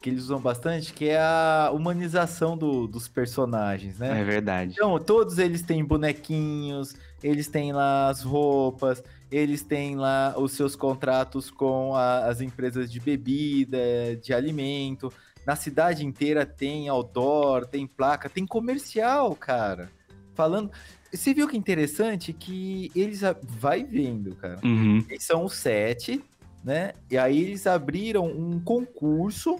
que 0.05 0.09
eles 0.11 0.25
usam 0.25 0.39
bastante, 0.39 0.93
que 0.93 1.09
é 1.09 1.19
a 1.19 1.71
humanização 1.73 2.55
do- 2.55 2.85
dos 2.85 3.07
personagens, 3.07 3.97
né? 3.97 4.21
É 4.21 4.23
verdade. 4.23 4.73
Então, 4.75 4.99
todos 4.99 5.39
eles 5.39 5.63
têm 5.63 5.83
bonequinhos, 5.83 6.95
eles 7.23 7.47
têm 7.47 7.73
lá 7.73 8.07
as 8.09 8.21
roupas, 8.21 9.03
eles 9.31 9.63
têm 9.63 9.95
lá 9.95 10.35
os 10.37 10.51
seus 10.51 10.75
contratos 10.75 11.49
com 11.49 11.95
a- 11.95 12.27
as 12.27 12.39
empresas 12.39 12.91
de 12.91 12.99
bebida, 12.99 13.79
de 14.21 14.31
alimento. 14.31 15.11
Na 15.43 15.55
cidade 15.55 16.05
inteira 16.05 16.45
tem 16.45 16.87
outdoor, 16.87 17.65
tem 17.65 17.87
placa, 17.87 18.29
tem 18.29 18.45
comercial, 18.45 19.35
cara. 19.35 19.89
Falando. 20.35 20.69
Você 21.11 21.33
viu 21.33 21.47
que 21.47 21.57
interessante 21.57 22.31
que 22.31 22.91
eles 22.95 23.21
vai 23.41 23.83
vendo, 23.83 24.35
cara. 24.35 24.59
Uhum. 24.63 25.03
Eles 25.09 25.23
são 25.23 25.45
os 25.45 25.53
sete, 25.53 26.23
né? 26.63 26.91
E 27.09 27.17
aí 27.17 27.41
eles 27.41 27.65
abriram 27.65 28.27
um 28.27 28.59
concurso 28.59 29.57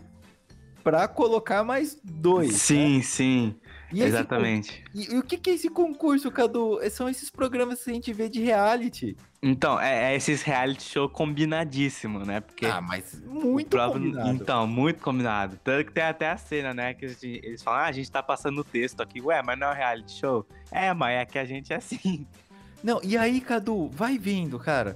pra 0.86 1.08
colocar 1.08 1.64
mais 1.64 1.98
dois. 2.04 2.52
né? 2.52 2.58
Sim, 2.60 3.02
sim, 3.02 3.56
E 3.92 4.00
esse 4.02 4.10
exatamente. 4.10 4.84
e, 4.94 5.16
e 5.16 5.18
o 5.18 5.24
que, 5.24 5.36
que 5.36 5.50
é 5.50 5.54
esse 5.56 5.68
concurso, 5.68 6.30
Cadu? 6.32 6.80
É- 6.80 6.90
São 6.92 7.10
esses 7.10 7.30
programas 7.32 7.84
que 7.84 7.90
a 7.90 7.94
gente 7.94 8.14
vê 8.14 8.30
de 8.30 8.40
reality. 8.42 9.18
Então, 9.42 9.80
é, 9.82 10.14
é 10.14 10.16
esses 10.16 10.44
reality 10.44 10.84
show 10.84 11.10
combinadíssimo, 11.10 12.20
né? 12.20 12.40
Porque 12.40 12.68
Ah, 12.68 12.82
mas 12.82 13.20
muito 13.26 13.70
próprio- 13.70 14.04
combinado. 14.04 14.30
Então, 14.30 14.68
muito 14.68 15.02
combinado. 15.02 15.60
Tanto 15.64 15.86
que 15.88 15.92
tem 15.92 16.04
até 16.04 16.30
a 16.30 16.38
cena, 16.38 16.72
né? 16.74 16.94
Que 16.94 17.08
gente- 17.10 17.42
eles 17.44 17.64
falam, 17.64 17.80
ah, 17.82 17.86
a 17.86 17.92
gente 17.92 18.10
tá 18.12 18.22
passando 18.22 18.60
o 18.60 18.64
texto 18.64 19.02
aqui. 19.02 19.20
Ué, 19.22 19.42
mas 19.44 19.58
não 19.58 19.68
é 19.68 19.72
um 19.72 19.76
reality 19.76 20.12
show? 20.20 20.46
É, 20.72 20.94
mas 20.94 21.16
é 21.20 21.26
que 21.26 21.40
a 21.40 21.46
gente 21.46 21.74
é 21.74 21.78
assim. 21.78 22.28
Não, 22.84 23.02
e 23.04 23.18
aí, 23.18 23.42
Cadu, 23.42 23.90
vai 23.90 24.18
vendo, 24.20 24.60
cara. 24.60 24.96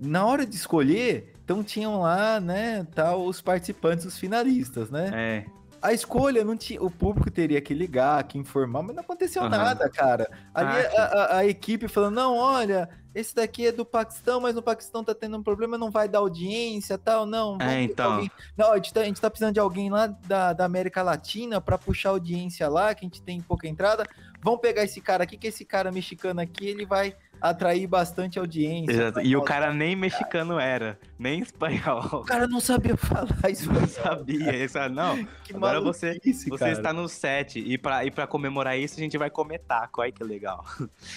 Na 0.00 0.24
hora 0.26 0.44
de 0.44 0.56
escolher, 0.56 1.32
Então 1.48 1.64
tinham 1.64 2.02
lá, 2.02 2.38
né, 2.38 2.86
tal, 2.94 3.24
os 3.24 3.40
participantes, 3.40 4.04
os 4.04 4.18
finalistas, 4.18 4.90
né? 4.90 5.10
É. 5.14 5.44
A 5.80 5.94
escolha 5.94 6.44
não 6.44 6.58
tinha. 6.58 6.82
O 6.82 6.90
público 6.90 7.30
teria 7.30 7.58
que 7.58 7.72
ligar, 7.72 8.22
que 8.24 8.36
informar, 8.36 8.82
mas 8.82 8.94
não 8.94 9.02
aconteceu 9.02 9.40
Aham. 9.44 9.48
nada, 9.48 9.88
cara. 9.88 10.28
Ali 10.52 10.68
Ah, 10.68 11.02
a, 11.02 11.04
a- 11.04 11.36
a 11.38 11.46
equipe 11.46 11.88
falando: 11.88 12.16
não, 12.16 12.36
olha, 12.36 12.90
esse 13.14 13.34
daqui 13.34 13.66
é 13.68 13.72
do 13.72 13.82
Paquistão, 13.86 14.40
mas 14.42 14.54
no 14.54 14.62
Paquistão 14.62 15.02
tá 15.02 15.14
tendo 15.14 15.38
um 15.38 15.42
problema, 15.42 15.78
não 15.78 15.90
vai 15.90 16.06
dar 16.06 16.18
audiência 16.18 16.98
tal, 16.98 17.24
não. 17.24 17.56
É, 17.62 17.82
então. 17.84 18.12
alguém- 18.14 18.30
Não, 18.54 18.70
a 18.72 18.76
gente, 18.76 18.92
tá, 18.92 19.00
a 19.00 19.04
gente 19.04 19.20
tá 19.20 19.30
precisando 19.30 19.54
de 19.54 19.60
alguém 19.60 19.88
lá 19.88 20.06
da, 20.06 20.52
da 20.52 20.66
América 20.66 21.00
Latina 21.02 21.62
pra 21.62 21.78
puxar 21.78 22.10
audiência 22.10 22.68
lá, 22.68 22.94
que 22.94 23.06
a 23.06 23.08
gente 23.08 23.22
tem 23.22 23.40
pouca 23.40 23.66
entrada. 23.66 24.04
Vamos 24.42 24.60
pegar 24.60 24.82
esse 24.84 25.00
cara 25.00 25.24
aqui, 25.24 25.38
que 25.38 25.46
esse 25.46 25.64
cara 25.64 25.90
mexicano 25.90 26.42
aqui, 26.42 26.66
ele 26.66 26.84
vai 26.84 27.14
atrair 27.40 27.86
bastante 27.86 28.38
audiência. 28.38 28.92
Exato. 28.92 29.20
E 29.20 29.36
o 29.36 29.42
cara 29.42 29.72
nem 29.72 29.94
mexicano 29.94 30.58
era, 30.58 30.98
nem 31.18 31.40
espanhol. 31.40 32.04
O 32.12 32.24
cara 32.24 32.46
não 32.46 32.60
sabia 32.60 32.96
falar 32.96 33.28
isso. 33.50 33.72
Não 33.72 33.86
sabia. 33.86 34.54
Ele 34.54 34.68
falou, 34.68 34.88
não, 34.90 35.24
Que 35.44 35.54
agora 35.54 35.80
você- 35.80 36.18
você 36.24 36.50
cara. 36.56 36.72
está 36.72 36.92
no 36.92 37.08
set. 37.08 37.58
E 37.58 37.78
pra, 37.78 38.04
e 38.04 38.10
pra 38.10 38.26
comemorar 38.26 38.78
isso, 38.78 38.96
a 38.96 39.00
gente 39.00 39.16
vai 39.16 39.30
comer 39.30 39.58
taco. 39.60 40.00
Olha 40.00 40.12
que 40.12 40.22
legal. 40.24 40.64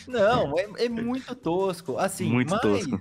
Não, 0.08 0.54
é, 0.78 0.86
é 0.86 0.90
muito 0.90 1.34
tosco. 1.36 1.98
Assim, 1.98 2.30
Muito 2.32 2.52
mas 2.52 2.62
tosco. 2.62 3.00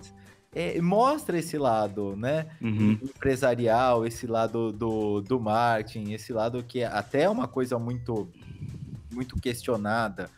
é, 0.54 0.80
mostra 0.80 1.38
esse 1.38 1.56
lado, 1.58 2.16
né? 2.16 2.46
Uhum. 2.60 2.98
Empresarial, 3.02 4.06
esse 4.06 4.26
lado 4.26 4.72
do, 4.72 5.20
do 5.20 5.38
marketing, 5.38 6.12
esse 6.12 6.32
lado 6.32 6.62
que 6.62 6.80
é 6.80 6.86
até 6.86 7.28
uma 7.28 7.46
coisa 7.46 7.78
muito, 7.78 8.28
muito 9.12 9.38
questionada 9.40 10.28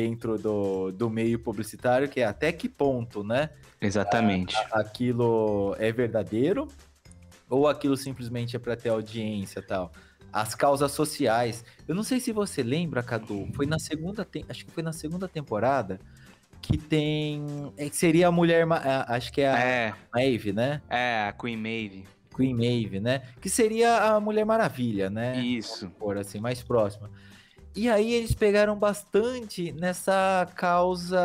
dentro 0.00 0.36
do, 0.36 0.92
do 0.92 1.08
meio 1.08 1.38
publicitário, 1.38 2.06
que 2.06 2.20
é 2.20 2.24
até 2.26 2.52
que 2.52 2.68
ponto, 2.68 3.24
né? 3.24 3.48
Exatamente. 3.80 4.54
Aquilo 4.70 5.74
é 5.78 5.90
verdadeiro 5.90 6.68
ou 7.48 7.66
aquilo 7.66 7.96
simplesmente 7.96 8.54
é 8.54 8.58
para 8.58 8.76
ter 8.76 8.90
audiência 8.90 9.60
e 9.60 9.62
tal. 9.62 9.90
As 10.30 10.54
causas 10.54 10.92
sociais. 10.92 11.64
Eu 11.88 11.94
não 11.94 12.02
sei 12.02 12.20
se 12.20 12.30
você 12.30 12.62
lembra, 12.62 13.02
Cadu, 13.02 13.48
foi 13.54 13.64
na 13.64 13.78
segunda, 13.78 14.28
acho 14.50 14.66
que 14.66 14.70
foi 14.70 14.82
na 14.82 14.92
segunda 14.92 15.26
temporada 15.26 15.98
que 16.60 16.76
tem, 16.76 17.42
é, 17.78 17.88
que 17.88 17.96
seria 17.96 18.28
a 18.28 18.30
mulher, 18.30 18.66
a- 18.70 19.14
acho 19.14 19.32
que 19.32 19.40
é 19.40 19.48
a 19.48 19.58
É, 19.58 19.94
Maeve, 20.12 20.52
né? 20.52 20.82
é, 20.90 21.28
a 21.28 21.32
Queen 21.32 21.56
Maeve. 21.56 22.04
Queen 22.36 22.54
Maeve, 22.54 23.00
né? 23.00 23.22
Que 23.40 23.48
seria 23.48 23.96
a 24.12 24.20
Mulher 24.20 24.44
Maravilha, 24.44 25.08
né? 25.08 25.38
Isso. 25.40 25.88
Por 25.98 26.18
assim, 26.18 26.38
mais 26.38 26.62
próxima. 26.62 27.10
E 27.76 27.90
aí 27.90 28.14
eles 28.14 28.34
pegaram 28.34 28.74
bastante 28.74 29.70
nessa 29.72 30.48
causa, 30.54 31.18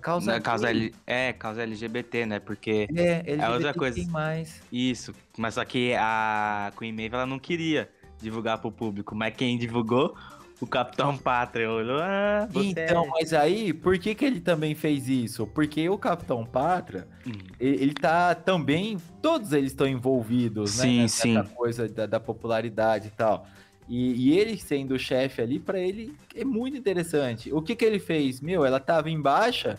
causa, 0.00 0.32
Na 0.32 0.40
causa. 0.40 0.70
L... 0.70 0.94
É, 1.04 1.32
causa 1.32 1.62
LGBT, 1.62 2.26
né? 2.26 2.38
Porque 2.38 2.86
é, 2.94 3.24
LGBT 3.26 3.52
outra 3.52 3.74
coisa. 3.74 4.10
mais. 4.10 4.62
Isso, 4.70 5.12
mas 5.36 5.54
só 5.54 5.64
que 5.64 5.94
a 5.94 6.72
Queen 6.78 6.92
Maeve 6.92 7.16
ela 7.16 7.26
não 7.26 7.40
queria 7.40 7.90
divulgar 8.22 8.58
pro 8.58 8.70
público, 8.70 9.16
mas 9.16 9.34
quem 9.34 9.58
divulgou? 9.58 10.14
O 10.60 10.66
Capitão 10.66 11.16
Pátria 11.16 11.70
olhou, 11.70 12.00
ah, 12.02 12.48
Então, 12.52 13.04
é... 13.04 13.08
mas 13.10 13.32
aí, 13.32 13.72
por 13.72 13.96
que, 13.98 14.12
que 14.14 14.24
ele 14.24 14.40
também 14.40 14.74
fez 14.74 15.08
isso? 15.08 15.46
Porque 15.46 15.88
o 15.88 15.96
Capitão 15.96 16.44
Pátria, 16.44 17.06
Hum, 17.24 17.32
ele, 17.60 17.82
ele 17.82 17.94
tá 17.94 18.34
também. 18.34 18.96
Todos 19.22 19.52
eles 19.52 19.70
estão 19.70 19.86
envolvidos, 19.86 20.72
Sim, 20.72 20.96
né? 20.96 21.02
Nessa 21.02 21.22
sim. 21.22 21.42
coisa 21.54 21.88
da, 21.88 22.06
da 22.06 22.20
popularidade 22.20 23.08
e 23.08 23.10
tal. 23.10 23.46
E, 23.88 24.28
e 24.28 24.38
ele 24.38 24.56
sendo 24.58 24.94
o 24.94 24.98
chefe 24.98 25.40
ali, 25.40 25.58
pra 25.58 25.78
ele 25.78 26.14
é 26.34 26.44
muito 26.44 26.76
interessante. 26.76 27.52
O 27.52 27.62
que 27.62 27.74
que 27.74 27.84
ele 27.84 27.98
fez? 27.98 28.40
Meu, 28.40 28.64
ela 28.64 28.78
tava 28.78 29.08
em 29.08 29.20
baixa. 29.20 29.78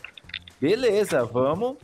Beleza, 0.59 1.23
vamos. 1.23 1.77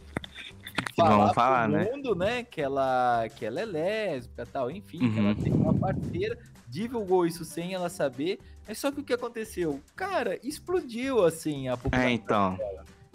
Vamos 0.98 1.26
pro 1.26 1.34
falar, 1.34 1.70
né? 1.70 1.90
mundo, 1.92 2.16
né? 2.16 2.44
Que 2.44 2.62
ela, 2.62 3.28
que 3.36 3.46
ela 3.46 3.62
é 3.62 3.66
lésbica 3.66 4.46
tal, 4.46 4.72
enfim, 4.72 5.12
que 5.12 5.20
ela 5.20 5.30
Uhum. 5.30 5.36
tem 5.36 5.54
uma 5.54 5.74
parceira, 5.74 6.38
divulgou 6.68 7.26
isso 7.26 7.46
sem 7.46 7.74
ela 7.74 7.90
saber. 7.90 8.40
Mas 8.68 8.80
só 8.80 8.92
que 8.92 9.02
o 9.02 9.04
que 9.04 9.14
aconteceu? 9.14 9.80
Cara, 9.96 10.40
explodiu 10.44 11.24
assim 11.24 11.68
a 11.68 11.74
É, 11.74 11.78
população. 11.78 12.10
então, 12.10 12.58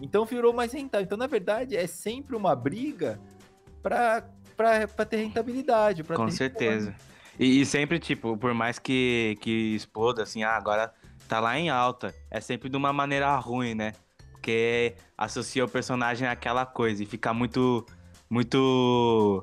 Então 0.00 0.24
virou 0.24 0.52
mais 0.52 0.72
rentável. 0.72 1.04
Então, 1.04 1.18
na 1.18 1.26
verdade, 1.26 1.76
é 1.76 1.86
sempre 1.86 2.36
uma 2.36 2.54
briga 2.54 3.18
pra 3.82 4.22
ter 5.08 5.16
rentabilidade. 5.16 6.04
Pra 6.04 6.16
com 6.16 6.26
ter 6.26 6.32
certeza. 6.32 6.94
E, 7.40 7.62
e 7.62 7.64
sempre, 7.64 7.98
tipo, 7.98 8.36
por 8.36 8.52
mais 8.52 8.78
que, 8.78 9.38
que 9.40 9.74
exploda, 9.74 10.22
assim, 10.22 10.42
ah, 10.42 10.54
agora 10.56 10.92
tá 11.26 11.40
lá 11.40 11.58
em 11.58 11.70
alta, 11.70 12.14
é 12.30 12.38
sempre 12.38 12.68
de 12.68 12.76
uma 12.76 12.92
maneira 12.92 13.34
ruim, 13.36 13.74
né? 13.74 13.92
Porque 14.32 14.94
associa 15.16 15.64
o 15.64 15.68
personagem 15.68 16.28
àquela 16.28 16.66
coisa 16.66 17.02
e 17.02 17.06
fica 17.06 17.32
muito, 17.32 17.86
muito... 18.28 19.42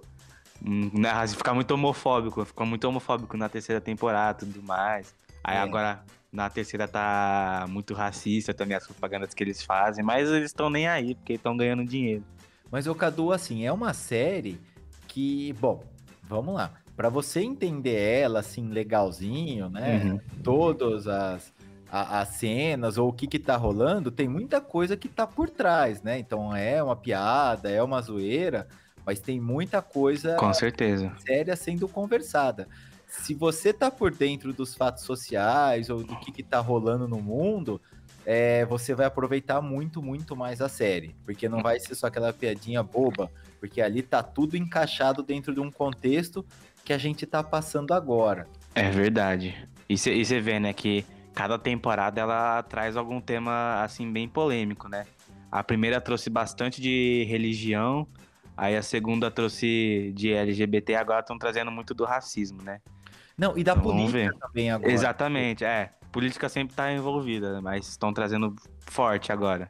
hum, 0.63 0.91
Né, 0.93 1.09
fica 1.29 1.55
muito 1.55 1.71
homofóbico, 1.71 2.45
fica 2.45 2.65
muito 2.65 2.87
homofóbico 2.87 3.35
na 3.35 3.49
terceira 3.49 3.81
temporada 3.81 4.43
e 4.43 4.47
tudo 4.47 4.61
mais. 4.63 5.15
Aí 5.43 5.57
É. 5.57 5.59
agora 5.59 6.03
na 6.31 6.49
terceira 6.51 6.87
tá 6.87 7.65
muito 7.67 7.95
racista 7.95 8.53
também 8.53 8.77
as 8.77 8.85
propagandas 8.85 9.33
que 9.33 9.43
eles 9.43 9.63
fazem, 9.63 10.03
mas 10.05 10.29
eles 10.29 10.51
estão 10.51 10.69
nem 10.69 10.87
aí, 10.87 11.15
porque 11.15 11.33
estão 11.33 11.57
ganhando 11.57 11.83
dinheiro. 11.83 12.23
Mas 12.69 12.85
o 12.85 12.93
Cadu, 12.93 13.31
assim, 13.31 13.65
é 13.65 13.71
uma 13.71 13.93
série 13.93 14.59
que, 15.07 15.53
bom, 15.53 15.83
vamos 16.21 16.53
lá. 16.53 16.71
Pra 16.97 17.09
você 17.09 17.41
entender 17.41 17.93
ela, 17.95 18.39
assim, 18.39 18.69
legalzinho, 18.69 19.69
né? 19.69 20.01
Uhum. 20.03 20.19
Todas 20.43 21.07
as, 21.07 21.53
a- 21.91 22.21
as 22.21 22.29
cenas 22.29 22.97
ou 22.97 23.09
o 23.09 23.13
que 23.13 23.27
que 23.27 23.37
tá 23.37 23.55
rolando, 23.55 24.09
tem 24.09 24.27
muita 24.27 24.59
coisa 24.59 24.97
que 24.97 25.07
tá 25.07 25.27
por 25.27 25.47
trás, 25.47 26.01
né? 26.01 26.17
Então 26.17 26.55
é 26.55 26.81
uma 26.81 26.95
piada, 26.95 27.69
é 27.69 27.81
uma 27.83 28.01
zoeira, 28.01 28.67
mas 29.05 29.19
tem 29.19 29.39
muita 29.39 29.79
coisa 29.79 30.35
Com 30.37 30.51
certeza. 30.51 31.15
séria 31.25 31.55
sendo 31.55 31.87
conversada. 31.87 32.67
Se 33.07 33.35
você 33.35 33.71
tá 33.71 33.91
por 33.91 34.11
dentro 34.11 34.51
dos 34.51 34.73
fatos 34.73 35.03
sociais 35.03 35.91
ou 35.91 36.03
do 36.03 36.15
que, 36.19 36.31
que 36.31 36.41
tá 36.43 36.59
rolando 36.59 37.07
no 37.07 37.21
mundo, 37.21 37.79
é, 38.25 38.65
você 38.65 38.93
vai 38.95 39.05
aproveitar 39.05 39.61
muito, 39.61 40.01
muito 40.01 40.35
mais 40.35 40.61
a 40.61 40.67
série. 40.67 41.15
Porque 41.23 41.47
não 41.47 41.61
vai 41.61 41.79
ser 41.79 41.93
só 41.93 42.07
aquela 42.07 42.33
piadinha 42.33 42.81
boba, 42.83 43.29
porque 43.59 43.81
ali 43.81 44.01
tá 44.01 44.21
tudo 44.21 44.57
encaixado 44.57 45.23
dentro 45.23 45.53
de 45.53 45.61
um 45.61 45.71
contexto 45.71 46.43
que 46.87 46.93
a 46.93 46.97
gente 46.97 47.25
tá 47.25 47.43
passando 47.43 47.93
agora. 47.93 48.47
É 48.73 48.89
verdade. 48.89 49.53
E 49.89 49.97
você 49.97 50.39
vê, 50.39 50.57
né, 50.57 50.71
que 50.71 51.05
cada 51.33 51.59
temporada 51.59 52.21
ela 52.21 52.63
traz 52.63 52.95
algum 52.95 53.19
tema, 53.19 53.83
assim, 53.83 54.09
bem 54.09 54.25
polêmico, 54.25 54.87
né? 54.87 55.05
A 55.51 55.61
primeira 55.61 55.99
trouxe 55.99 56.29
bastante 56.29 56.81
de 56.81 57.25
religião, 57.27 58.07
aí 58.55 58.73
a 58.77 58.81
segunda 58.81 59.29
trouxe 59.29 60.13
de 60.15 60.31
LGBT, 60.31 60.95
agora 60.95 61.19
estão 61.19 61.37
trazendo 61.37 61.69
muito 61.71 61.93
do 61.93 62.05
racismo, 62.05 62.63
né? 62.63 62.79
Não, 63.37 63.57
e 63.57 63.65
da 63.65 63.73
Então, 63.73 63.83
política 63.83 64.33
também 64.39 64.71
agora. 64.71 64.89
Exatamente, 64.89 65.65
é. 65.65 65.91
Política 66.09 66.47
sempre 66.47 66.73
tá 66.73 66.89
envolvida, 66.93 67.61
mas 67.61 67.85
estão 67.89 68.13
trazendo 68.13 68.55
forte 68.79 69.29
agora. 69.33 69.67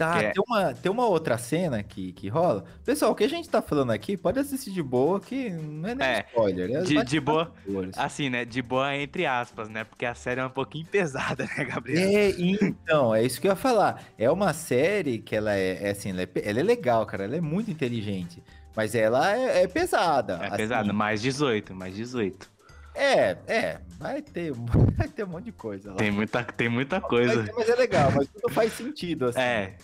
Tá, 0.00 0.22
é- 0.22 0.30
tem, 0.30 0.42
uma, 0.48 0.72
tem 0.72 0.90
uma 0.90 1.06
outra 1.06 1.36
cena 1.36 1.82
que, 1.82 2.12
que 2.12 2.26
rola. 2.26 2.64
Pessoal, 2.86 3.12
o 3.12 3.14
que 3.14 3.22
a 3.22 3.28
gente 3.28 3.50
tá 3.50 3.60
falando 3.60 3.90
aqui, 3.90 4.16
pode 4.16 4.38
assistir 4.38 4.70
de 4.70 4.82
boa, 4.82 5.20
que 5.20 5.50
não 5.50 5.90
é 5.90 5.94
nem 5.94 6.06
É, 6.06 6.24
spoiler. 6.26 6.70
É 6.74 6.80
de- 6.80 7.04
de 7.04 7.20
boa. 7.20 7.52
Assim, 7.98 8.30
né? 8.30 8.46
De 8.46 8.62
boa 8.62 8.96
entre 8.96 9.26
aspas, 9.26 9.68
né? 9.68 9.84
Porque 9.84 10.06
a 10.06 10.14
série 10.14 10.40
é 10.40 10.46
um 10.46 10.48
pouquinho 10.48 10.86
pesada, 10.90 11.44
né, 11.44 11.64
Gabriel? 11.66 12.00
É, 12.18 12.30
então, 12.38 13.14
é 13.14 13.22
isso 13.22 13.38
que 13.38 13.46
eu 13.46 13.50
ia 13.52 13.56
falar. 13.56 14.02
É 14.16 14.30
uma 14.30 14.54
série 14.54 15.18
que 15.18 15.36
ela 15.36 15.54
é, 15.54 15.88
é 15.88 15.90
assim, 15.90 16.10
ela 16.12 16.22
é, 16.22 16.28
ela 16.44 16.60
é 16.60 16.62
legal, 16.62 17.04
cara, 17.04 17.24
ela 17.24 17.36
é 17.36 17.40
muito 17.42 17.70
inteligente. 17.70 18.42
Mas 18.74 18.94
ela 18.94 19.36
é, 19.36 19.64
é 19.64 19.68
pesada. 19.68 20.38
É 20.40 20.46
assim. 20.46 20.56
pesada, 20.56 20.92
mais 20.94 21.20
18, 21.20 21.74
mais 21.74 21.94
18. 21.94 22.50
É, 22.94 23.36
é, 23.46 23.80
vai 23.98 24.22
ter, 24.22 24.52
vai 24.96 25.08
ter 25.08 25.24
um 25.24 25.28
monte 25.28 25.44
de 25.44 25.52
coisa 25.52 25.90
lá. 25.90 25.96
Tem 25.96 26.10
muita, 26.10 26.42
tem 26.42 26.70
muita 26.70 27.02
coisa. 27.02 27.44
ter, 27.44 27.52
mas 27.52 27.68
é 27.68 27.74
legal, 27.74 28.10
mas 28.14 28.28
tudo 28.28 28.48
faz 28.52 28.72
sentido, 28.72 29.26
assim. 29.26 29.38
É, 29.40 29.76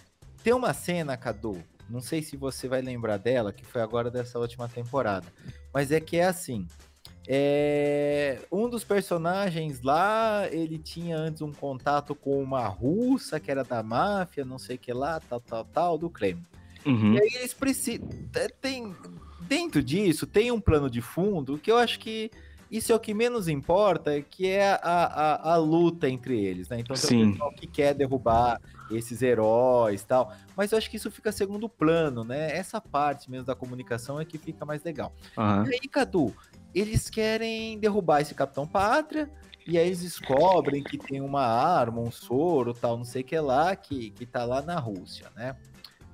Tem 0.47 0.55
uma 0.55 0.73
cena, 0.73 1.17
Cadu, 1.17 1.61
não 1.91 2.01
sei 2.01 2.23
se 2.23 2.37
você 2.37 2.69
vai 2.69 2.81
lembrar 2.81 3.17
dela, 3.17 3.53
que 3.53 3.65
foi 3.65 3.83
agora 3.83 4.13
dessa 4.13 4.39
última 4.39 4.69
temporada. 4.69 5.27
Mas 5.75 5.91
é 5.91 5.99
que 5.99 6.19
é 6.19 6.25
assim. 6.27 6.69
é, 7.27 8.39
Um 8.53 8.71
dos 8.71 8.85
personagens 8.85 9.83
lá, 9.83 10.47
ele 10.53 10.79
tinha 10.79 11.17
antes 11.17 11.43
um 11.43 11.51
contato 11.51 12.15
com 12.15 12.41
uma 12.41 12.65
russa 12.69 13.41
que 13.41 13.51
era 13.51 13.65
da 13.65 13.83
máfia, 13.83 14.45
não 14.45 14.57
sei 14.57 14.77
o 14.77 14.79
que 14.79 14.93
lá, 14.93 15.19
tal, 15.19 15.41
tal, 15.41 15.65
tal, 15.65 15.99
do 15.99 16.09
Kremlin. 16.09 16.47
uhum. 16.87 17.15
E 17.15 17.21
aí 17.23 17.31
eles 17.35 17.53
precisam. 17.53 18.09
Tem, 18.61 18.95
dentro 19.41 19.83
disso, 19.83 20.29
tem 20.29 20.53
um 20.53 20.61
plano 20.61 20.89
de 20.89 21.03
fundo 21.03 21.59
que 21.59 21.73
eu 21.73 21.77
acho 21.77 21.99
que 21.99 22.31
isso 22.71 22.93
é 22.93 22.95
o 22.95 23.01
que 23.01 23.13
menos 23.13 23.49
importa, 23.49 24.23
que 24.23 24.47
é 24.47 24.75
a, 24.75 24.79
a, 24.81 25.55
a 25.55 25.57
luta 25.57 26.09
entre 26.09 26.41
eles, 26.41 26.69
né? 26.69 26.79
Então 26.79 26.95
tem 26.95 27.05
Sim. 27.05 27.25
o 27.25 27.33
pessoal 27.33 27.53
que 27.53 27.67
quer 27.67 27.95
derrubar 27.95 28.61
esses 28.91 29.23
heróis 29.23 30.05
tal. 30.05 30.33
Mas 30.57 30.73
eu 30.73 30.79
acho 30.79 30.91
que 30.91 30.97
isso 30.97 31.11
fica 31.11 31.33
segundo 31.33 31.69
plano, 31.69 32.25
né? 32.25 32.57
Essa 32.57 32.81
parte 32.81 33.31
mesmo 33.31 33.47
da 33.47 33.55
comunicação 33.55 34.21
é 34.21 34.25
que 34.25 34.39
fica 34.39 34.65
mais 34.65 34.83
legal. 34.83 35.13
aham. 35.37 35.65
E 35.69 35.75
aí, 35.75 35.89
Cadu, 35.89 36.35
eles 36.75 37.09
querem 37.11 37.79
derrubar 37.79 38.21
esse 38.21 38.35
Capitão 38.35 38.67
Pátria. 38.67 39.31
E 39.67 39.77
aí 39.77 39.87
eles 39.87 40.01
descobrem 40.01 40.81
que 40.83 40.97
tem 40.97 41.21
uma 41.21 41.45
arma, 41.45 42.01
um 42.01 42.11
soro, 42.11 42.73
tal, 42.73 42.97
não 42.97 43.05
sei 43.05 43.23
o 43.23 43.25
que 43.25 43.39
lá, 43.41 43.75
que, 43.75 44.11
que 44.11 44.25
tá 44.25 44.45
lá 44.45 44.63
na 44.63 44.79
Rússia, 44.79 45.29
né? 45.35 45.57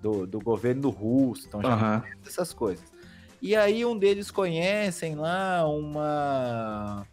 Do, 0.00 0.26
do 0.26 0.41
governo 0.41 0.88
russo, 0.88 1.47
então 1.47 1.62
já 1.62 1.75
Aham. 1.75 2.02
essas 2.26 2.55
coisas. 2.55 2.85
E 3.43 3.55
aí 3.55 3.85
um 3.85 3.99
deles 3.99 4.31
conhecem 4.31 5.17
lá 5.17 5.69
uma 5.69 7.07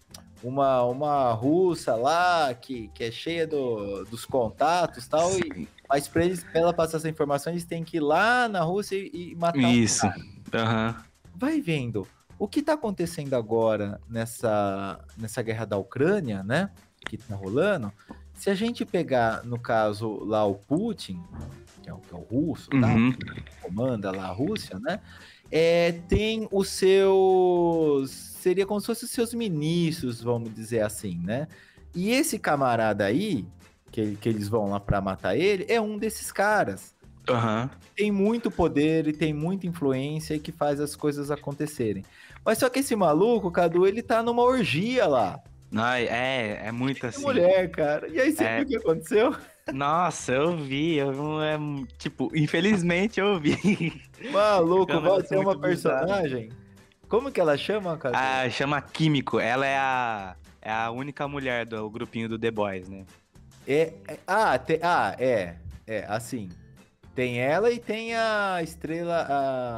uma, 0.44 0.84
uma 0.84 1.32
russa 1.34 1.96
lá 1.96 2.54
que, 2.54 2.90
que 2.94 3.04
é 3.04 3.12
cheia 3.12 3.46
do, 3.46 4.06
dos 4.06 4.26
contatos 4.26 5.08
tal, 5.08 5.32
e 5.38 5.68
mas 5.90 6.08
para 6.08 6.24
eles, 6.24 6.44
pra 6.44 6.62
ela 6.62 6.74
passar 6.74 6.98
essa 6.98 7.10
informação, 7.10 7.52
eles 7.52 7.66
têm 7.66 7.84
que 7.84 7.98
ir 7.98 8.02
lá 8.02 8.48
na 8.48 8.62
Rússia 8.62 8.96
e, 8.96 9.32
e 9.32 9.36
matar 9.36 9.58
Isso. 9.58 10.06
Aham. 10.54 10.96
Vai 11.36 11.60
vendo. 11.60 12.08
O 12.38 12.48
que 12.48 12.62
tá 12.62 12.74
acontecendo 12.74 13.34
agora 13.34 14.00
nessa, 14.08 15.04
nessa 15.18 15.42
guerra 15.42 15.66
da 15.66 15.78
Ucrânia, 15.78 16.44
né? 16.44 16.70
Que 17.08 17.18
tá 17.18 17.36
rolando. 17.36 17.92
Se 18.36 18.50
a 18.50 18.56
gente 18.56 18.86
pegar, 18.86 19.44
no 19.44 19.60
caso, 19.60 20.24
lá 20.24 20.46
o 20.46 20.56
Putin, 20.56 21.22
que 21.82 21.90
é 21.90 21.94
o, 21.94 21.98
que 21.98 22.14
é 22.14 22.18
o 22.18 22.22
russo, 22.22 22.70
tá? 22.70 22.88
Uhum. 22.88 23.12
Que 23.12 23.44
comanda 23.62 24.12
lá 24.12 24.28
a 24.28 24.32
Rússia, 24.32 24.80
né? 24.80 25.02
É, 25.52 25.94
tem 26.08 26.48
os 26.52 26.70
seus. 26.70 28.10
Seria 28.12 28.66
como 28.66 28.80
se 28.80 28.88
fossem 28.88 29.06
os 29.06 29.12
seus 29.12 29.34
ministros, 29.34 30.22
vamos 30.22 30.54
dizer 30.54 30.82
assim, 30.82 31.20
né? 31.24 31.48
E 31.96 32.12
esse 32.12 32.38
camarada 32.40 33.04
aí, 33.06 33.46
que, 33.92 34.16
que 34.16 34.30
eles 34.30 34.48
vão 34.48 34.70
lá 34.70 34.80
pra 34.80 35.02
matar 35.02 35.36
ele, 35.36 35.66
é 35.68 35.82
um 35.82 35.98
desses 35.98 36.32
caras. 36.32 36.94
Aham. 37.28 37.70
Tem 37.96 38.12
muito 38.12 38.50
poder 38.50 39.08
e 39.08 39.14
tem 39.14 39.34
muita 39.34 39.68
influência 39.68 40.36
e 40.36 40.40
que 40.40 40.52
faz 40.52 40.80
as 40.80 40.96
coisas 40.96 41.30
acontecerem. 41.30 42.04
Mas 42.46 42.60
só 42.60 42.70
que 42.70 42.80
esse 42.80 42.96
maluco, 42.96 43.52
Cadu, 43.52 43.86
ele 43.86 44.02
tá 44.02 44.24
numa 44.24 44.42
orgia 44.44 45.06
lá. 45.06 45.40
Ai, 45.76 46.08
é, 46.08 46.62
é 46.68 46.72
muito 46.72 47.02
Que 47.02 47.06
assim. 47.08 47.22
mulher, 47.22 47.70
cara. 47.70 48.08
E 48.08 48.20
aí 48.20 48.32
você 48.32 48.44
É. 48.44 48.56
viu 48.58 48.64
o 48.66 48.68
que 48.70 48.78
aconteceu? 48.78 49.36
Nossa, 49.74 50.32
eu 50.34 50.56
vi. 50.58 50.96
Eu, 50.98 51.12
não- 51.12 51.42
é, 51.44 51.58
tipo, 51.98 52.30
infelizmente 52.36 53.20
eu 53.20 53.40
vi. 53.40 54.02
Maluco, 54.32 54.92
É 54.92 55.00
vai 55.00 55.24
ter 55.24 55.36
uma 55.38 55.44
muito 55.46 55.62
bizarro. 55.62 56.06
personagem. 56.08 56.50
Como 57.08 57.32
que 57.32 57.40
ela 57.42 57.58
chama, 57.58 57.98
Cadu? 57.98 58.16
Ah, 58.18 58.50
chama 58.50 58.82
Químico. 58.82 59.40
Ela 59.40 59.66
é 59.66 59.78
a, 59.78 60.36
é 60.62 60.72
a 60.72 60.92
única 60.92 61.28
mulher 61.28 61.66
do 61.66 61.90
grupinho 61.90 62.30
do 62.30 62.38
The 62.38 62.52
Boys, 62.52 62.88
né? 62.88 63.06
É, 63.68 63.94
é- 64.08 64.20
ah, 64.28 64.58
te- 64.60 64.80
ah, 64.84 65.16
é. 65.18 65.56
É, 65.88 66.06
assim. 66.08 66.50
Tem 67.16 67.40
ela 67.40 67.70
e 67.72 67.80
tem 67.80 68.16
a 68.16 68.62
estrela, 68.64 69.26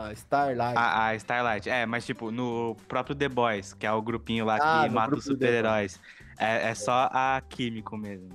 a 0.09 0.13
Starlight. 0.13 0.77
A, 0.77 1.05
a 1.07 1.15
Starlight. 1.15 1.69
É, 1.69 1.85
mas 1.85 2.05
tipo, 2.05 2.29
no 2.29 2.75
próprio 2.87 3.15
The 3.15 3.29
Boys, 3.29 3.73
que 3.73 3.85
é 3.87 3.91
o 3.91 4.01
grupinho 4.01 4.45
lá 4.45 4.57
Ah, 4.61 4.83
que 4.87 4.93
mata 4.93 5.15
os 5.15 5.23
super-heróis. 5.23 5.99
É, 6.37 6.69
é 6.69 6.75
só 6.75 7.09
a 7.11 7.41
Químico 7.49 7.97
mesmo. 7.97 8.29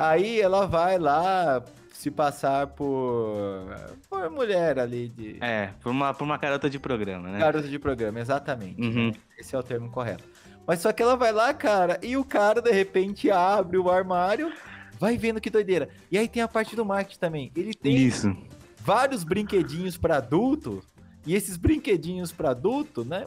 Aí 0.00 0.40
ela 0.40 0.66
vai 0.66 0.98
lá 0.98 1.62
se 1.92 2.10
passar 2.10 2.66
por, 2.68 3.66
por 4.08 4.30
mulher 4.30 4.78
ali 4.78 5.10
de 5.10 5.36
É, 5.42 5.70
por 5.82 5.90
uma, 5.90 6.14
por 6.14 6.24
uma 6.24 6.38
garota 6.38 6.70
de 6.70 6.78
programa, 6.78 7.28
né? 7.28 7.38
garota 7.38 7.68
de 7.68 7.78
programa, 7.78 8.18
exatamente. 8.18 8.80
Uhum. 8.80 9.08
né? 9.08 9.12
Esse 9.38 9.54
é 9.54 9.58
o 9.58 9.62
termo 9.62 9.90
correto. 9.90 10.24
Mas 10.66 10.80
só 10.80 10.92
que 10.92 11.02
ela 11.02 11.16
vai 11.16 11.32
lá, 11.32 11.52
cara, 11.52 11.98
e 12.02 12.16
o 12.16 12.24
cara 12.24 12.62
de 12.62 12.70
repente 12.70 13.30
abre 13.30 13.76
o 13.76 13.90
armário, 13.90 14.50
vai 14.98 15.18
vendo 15.18 15.40
que 15.40 15.50
doideira. 15.50 15.90
E 16.10 16.16
aí 16.16 16.26
tem 16.28 16.42
a 16.42 16.48
parte 16.48 16.74
do 16.74 16.84
marketing 16.84 17.18
também. 17.18 17.52
Ele 17.54 17.74
tem 17.74 17.94
Isso. 17.94 18.34
vários 18.78 19.22
brinquedinhos 19.22 19.98
para 19.98 20.16
adulto, 20.16 20.82
e 21.26 21.34
esses 21.34 21.58
brinquedinhos 21.58 22.32
para 22.32 22.50
adulto, 22.50 23.04
né? 23.04 23.26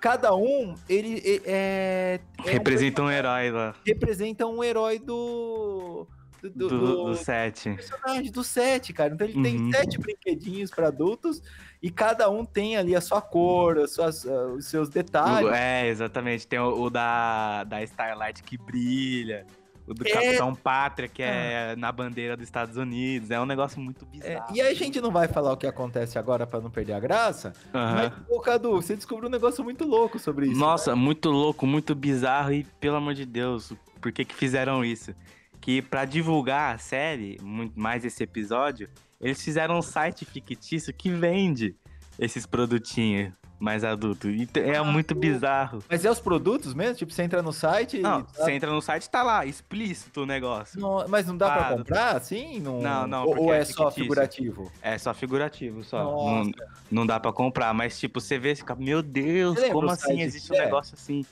Cada 0.00 0.34
um, 0.34 0.74
ele 0.88 1.22
é, 1.46 2.20
Representa 2.44 3.02
um 3.02 3.10
herói 3.10 3.50
lá 3.50 3.74
representa 3.86 4.46
um 4.46 4.62
herói 4.62 4.98
do. 4.98 6.06
Do, 6.42 6.50
do, 6.50 6.68
do- 6.68 6.78
do, 6.78 7.04
do 7.06 7.14
set. 7.16 7.70
personagem, 7.74 8.30
do 8.30 8.44
set, 8.44 8.92
cara. 8.92 9.14
Então 9.14 9.26
ele 9.26 9.42
tem 9.42 9.56
Uhum. 9.56 9.70
sete 9.72 9.98
brinquedinhos 9.98 10.70
para 10.70 10.88
adultos 10.88 11.42
e 11.82 11.90
cada 11.90 12.28
um 12.28 12.44
tem 12.44 12.76
ali 12.76 12.94
a 12.94 13.00
sua 13.00 13.22
cor, 13.22 13.78
as 13.78 13.92
suas, 13.92 14.26
ah, 14.26 14.48
os 14.48 14.66
seus 14.66 14.90
detalhes. 14.90 15.50
É, 15.54 15.88
exatamente. 15.88 16.46
Tem 16.46 16.58
o, 16.58 16.82
o 16.82 16.90
da, 16.90 17.64
da 17.64 17.82
Starlight 17.82 18.42
que 18.42 18.58
brilha. 18.58 19.46
O 19.86 19.92
do 19.92 20.06
É. 20.06 20.10
Capitão 20.10 20.54
Pátria, 20.54 21.08
que 21.08 21.22
é 21.22 21.76
na 21.76 21.92
bandeira 21.92 22.36
dos 22.36 22.44
Estados 22.44 22.76
Unidos. 22.76 23.30
É 23.30 23.38
um 23.40 23.44
negócio 23.44 23.78
muito 23.80 24.06
É, 24.06 24.08
bizarro. 24.30 24.56
e 24.56 24.60
aí 24.62 24.72
a 24.72 24.74
gente 24.74 25.00
não 25.00 25.10
vai 25.10 25.28
falar 25.28 25.52
o 25.52 25.56
que 25.58 25.66
acontece 25.66 26.18
agora 26.18 26.46
para 26.46 26.60
não 26.60 26.70
perder 26.70 26.94
a 26.94 27.00
graça, 27.00 27.52
Aham. 27.74 27.94
mas, 27.94 28.12
ô 28.30 28.40
Cadu, 28.40 28.72
você 28.72 28.96
descobriu 28.96 29.28
um 29.28 29.32
negócio 29.32 29.62
muito 29.62 29.84
louco 29.84 30.18
sobre 30.18 30.46
isso. 30.46 30.58
Nossa, 30.58 30.96
muito 30.96 31.30
louco, 31.30 31.66
muito 31.66 31.94
bizarro 31.94 32.52
e 32.52 32.64
pelo 32.80 32.96
amor 32.96 33.12
de 33.14 33.26
Deus, 33.26 33.72
por 34.00 34.10
que 34.10 34.24
que 34.24 34.34
fizeram 34.34 34.82
isso? 34.84 35.14
Que 35.60 35.82
pra 35.82 36.04
divulgar 36.04 36.74
a 36.74 36.78
série, 36.78 37.38
muito 37.42 37.78
mais 37.78 38.04
esse 38.06 38.22
episódio, 38.22 38.88
eles 39.20 39.42
fizeram 39.42 39.78
um 39.78 39.82
site 39.82 40.24
fictício 40.24 40.92
que 40.94 41.10
vende 41.10 41.74
esses 42.18 42.46
produtinhos 42.46 43.32
mais 43.58 43.84
adultos. 43.84 44.30
E 44.30 44.48
é 44.60 44.76
Ah, 44.76 44.84
muito 44.84 45.14
bizarro. 45.14 45.82
Mas 45.88 46.04
é 46.04 46.10
os 46.10 46.20
produtos 46.20 46.74
mesmo? 46.74 46.96
Tipo, 46.96 47.12
você 47.12 47.22
entra 47.22 47.42
no 47.42 47.52
site 47.52 47.98
e... 47.98 48.00
Não, 48.00 48.22
tá- 48.22 48.32
você 48.44 48.52
entra 48.52 48.70
no 48.70 48.80
site 48.82 49.08
tá 49.08 49.22
lá, 49.22 49.46
explícito 49.46 50.22
o 50.22 50.26
negócio. 50.26 50.80
Não, 50.80 51.06
mas 51.08 51.26
não 51.26 51.36
dá 51.36 51.50
pra 51.50 51.68
Ah, 51.68 51.72
comprar, 51.76 52.16
assim? 52.16 52.60
Não, 52.60 52.80
Não, 52.80 53.06
não, 53.06 53.24
Ou, 53.26 53.52
é 53.54 53.60
é 53.60 53.64
só 53.64 53.90
figurativo? 53.90 54.70
É 54.82 54.98
só 54.98 55.14
figurativo, 55.14 55.82
só. 55.84 56.02
Nossa. 56.02 56.50
Não, 56.50 56.52
não 56.90 57.06
dá 57.06 57.18
pra 57.18 57.32
comprar, 57.32 57.72
mas 57.72 57.98
tipo, 57.98 58.20
você 58.20 58.38
vê 58.38 58.52
e 58.52 58.56
fica, 58.56 58.74
meu 58.74 59.02
Deus, 59.02 59.58
Você 59.58 59.70
como 59.70 59.90
assim 59.90 60.20
existe 60.20 60.52
um 60.52 60.56
é? 60.56 60.64
negócio 60.64 60.94
assim? 60.94 61.24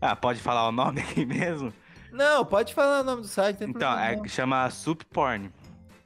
Ah, 0.00 0.14
pode 0.14 0.40
falar 0.40 0.68
o 0.68 0.72
nome 0.72 1.00
aqui 1.02 1.24
mesmo? 1.24 1.72
Não, 2.12 2.44
pode 2.44 2.74
falar 2.74 3.00
o 3.00 3.04
nome 3.04 3.22
do 3.22 3.28
site. 3.28 3.64
Então, 3.64 3.70
problema, 3.92 4.24
é 4.24 4.28
chama 4.28 4.70
Soup 4.70 5.02
Porn, 5.06 5.50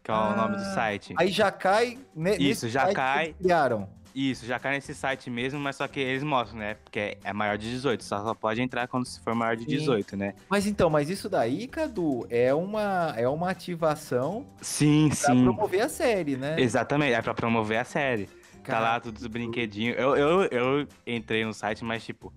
que 0.02 0.10
é 0.10 0.14
o 0.14 0.34
nome 0.36 0.56
do 0.56 0.62
Ah, 0.62 0.64
site. 0.64 1.14
Aí 1.18 1.28
já 1.30 1.50
cai... 1.50 1.98
ne- 2.14 2.36
Isso, 2.38 2.68
já 2.68 2.82
site 2.82 2.94
cai. 2.96 3.24
eles 3.26 3.36
Criaram. 3.38 3.88
Isso, 4.14 4.46
já 4.46 4.58
cai 4.58 4.72
nesse 4.74 4.94
site 4.94 5.30
mesmo, 5.30 5.60
mas 5.60 5.76
só 5.76 5.86
que 5.86 6.00
eles 6.00 6.22
mostram, 6.22 6.58
né? 6.58 6.74
Porque 6.74 7.16
é 7.22 7.32
maior 7.32 7.56
de 7.56 7.70
18, 7.70 8.02
só, 8.02 8.22
só 8.22 8.34
pode 8.34 8.60
entrar 8.60 8.88
quando 8.88 9.06
se 9.06 9.20
for 9.20 9.34
maior 9.34 9.56
de 9.56 9.64
Sim. 9.64 9.70
18, 9.70 10.16
né? 10.16 10.34
Mas 10.48 10.66
então, 10.66 10.90
mas 10.90 11.08
isso 11.08 11.28
daí, 11.28 11.66
Cadu, 11.68 12.26
é 12.30 12.52
uma, 12.52 13.14
é 13.16 13.28
uma 13.28 13.50
ativação 13.50 14.46
Sim, 14.60 15.08
pra 15.08 15.16
sim. 15.16 15.44
promover 15.44 15.82
a 15.82 15.88
série, 15.88 16.36
né? 16.36 16.56
Exatamente, 16.58 17.12
é 17.12 17.22
pra 17.22 17.34
promover 17.34 17.78
a 17.78 17.84
série. 17.84 18.26
Tá 18.26 18.74
Cara, 18.74 18.80
lá 18.80 19.00
todos 19.00 19.22
os 19.22 19.28
brinquedinhos. 19.28 19.96
Eu, 19.98 20.16
eu, 20.16 20.42
eu 20.50 20.88
entrei 21.06 21.44
no 21.44 21.54
site, 21.54 21.84
mas 21.84 22.04
tipo, 22.04 22.32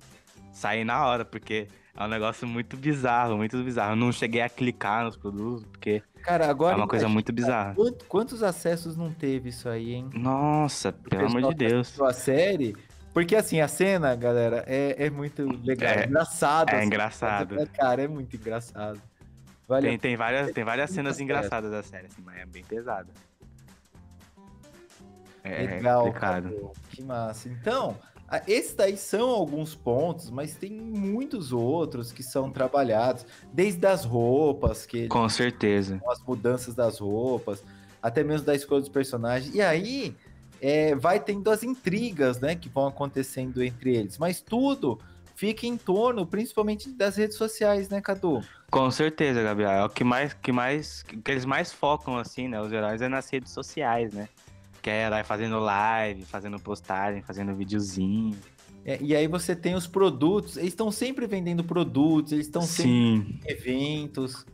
saí 0.51 0.85
na 0.85 1.05
hora, 1.05 1.25
porque 1.25 1.67
é 1.95 2.03
um 2.03 2.07
negócio 2.07 2.47
muito 2.47 2.77
bizarro, 2.77 3.37
muito 3.37 3.61
bizarro. 3.63 3.93
Eu 3.93 3.97
não 3.97 4.11
cheguei 4.11 4.41
a 4.41 4.49
clicar 4.49 5.03
nos 5.03 5.17
produtos, 5.17 5.65
porque 5.65 6.01
Cara, 6.23 6.49
agora 6.49 6.73
é 6.73 6.77
uma 6.77 6.87
coisa 6.87 7.07
muito 7.09 7.31
bizarra. 7.33 7.73
quant- 7.75 8.03
Quantos 8.07 8.43
acessos 8.43 8.95
não 8.95 9.11
teve 9.11 9.49
isso 9.49 9.67
aí, 9.67 9.93
hein? 9.93 10.09
Nossa, 10.13 10.91
pelo 10.91 11.25
amor 11.27 11.41
de 11.53 11.55
pessoal 11.55 11.71
Deus. 11.71 12.01
A 12.01 12.13
série. 12.13 12.75
Porque 13.13 13.35
assim, 13.35 13.59
a 13.59 13.67
cena, 13.67 14.15
galera, 14.15 14.63
é, 14.67 15.07
é 15.07 15.09
muito 15.09 15.43
legal. 15.63 15.89
É, 15.89 16.03
É- 16.03 16.05
engraçado. 16.05 16.69
é 16.69 16.75
assim, 16.77 16.85
engraçado. 16.85 17.67
Cara, 17.73 18.01
é 18.03 18.07
muito 18.07 18.35
engraçado. 18.35 19.01
Vale 19.67 19.87
Tem, 19.89 19.97
tem 19.99 20.15
várias, 20.17 20.51
tem 20.51 20.63
várias 20.63 20.89
cenas 20.91 21.19
engraçadas 21.19 21.71
da 21.71 21.81
série, 21.83 22.07
assim, 22.07 22.21
mas 22.25 22.37
é 22.37 22.45
bem 22.45 22.63
pesada. 22.63 23.09
É 25.43 25.63
Legal, 25.63 26.03
complicado. 26.05 26.43
Cadu. 26.43 26.71
Que 26.91 27.03
massa. 27.03 27.49
Então, 27.49 27.97
esses 28.47 28.73
daí 28.73 28.95
são 28.95 29.29
alguns 29.29 29.75
pontos, 29.75 30.29
mas 30.29 30.55
tem 30.55 30.71
muitos 30.71 31.51
outros 31.51 32.11
que 32.11 32.23
são 32.23 32.49
trabalhados, 32.49 33.25
desde 33.51 33.85
as 33.85 34.05
roupas, 34.05 34.85
que 34.85 35.07
Com 35.07 35.27
certeza. 35.27 36.01
as 36.07 36.23
mudanças 36.23 36.73
das 36.73 36.99
roupas, 36.99 37.63
até 38.01 38.23
mesmo 38.23 38.45
da 38.45 38.55
escolha 38.55 38.81
dos 38.81 38.89
personagens. 38.89 39.53
E 39.53 39.61
aí 39.61 40.15
é, 40.61 40.95
vai 40.95 41.19
tendo 41.19 41.49
as 41.49 41.63
intrigas, 41.63 42.39
né, 42.39 42.55
que 42.55 42.69
vão 42.69 42.87
acontecendo 42.87 43.63
entre 43.63 43.95
eles. 43.97 44.17
Mas 44.17 44.39
tudo 44.39 44.99
fica 45.35 45.65
em 45.65 45.75
torno, 45.75 46.25
principalmente 46.25 46.89
das 46.89 47.15
redes 47.15 47.35
sociais, 47.35 47.89
né, 47.89 47.99
Cadu? 47.99 48.43
Com 48.69 48.89
certeza, 48.91 49.41
Gabriel. 49.41 49.71
É 49.71 49.83
o 49.83 49.89
que 49.89 50.03
mais, 50.03 50.33
que 50.33 50.51
mais, 50.51 51.03
que 51.03 51.31
eles 51.31 51.45
mais 51.45 51.73
focam, 51.73 52.15
assim, 52.15 52.47
né? 52.47 52.61
Os 52.61 52.71
heróis 52.71 53.01
é 53.01 53.09
nas 53.09 53.29
redes 53.29 53.51
sociais, 53.51 54.13
né? 54.13 54.29
Que 54.81 54.89
é 54.89 55.05
herói 55.05 55.23
fazendo 55.23 55.59
live, 55.59 56.25
fazendo 56.25 56.59
postagem, 56.59 57.21
fazendo 57.21 57.55
videozinho. 57.55 58.37
É, 58.83 58.97
e 58.99 59.15
aí 59.15 59.27
você 59.27 59.55
tem 59.55 59.75
os 59.75 59.85
produtos, 59.85 60.57
eles 60.57 60.69
estão 60.69 60.91
sempre 60.91 61.27
vendendo 61.27 61.63
produtos, 61.63 62.31
eles 62.31 62.47
estão 62.47 62.63
sempre 62.63 62.91
Sim, 62.91 63.39
em 63.45 63.51
eventos. 63.51 64.45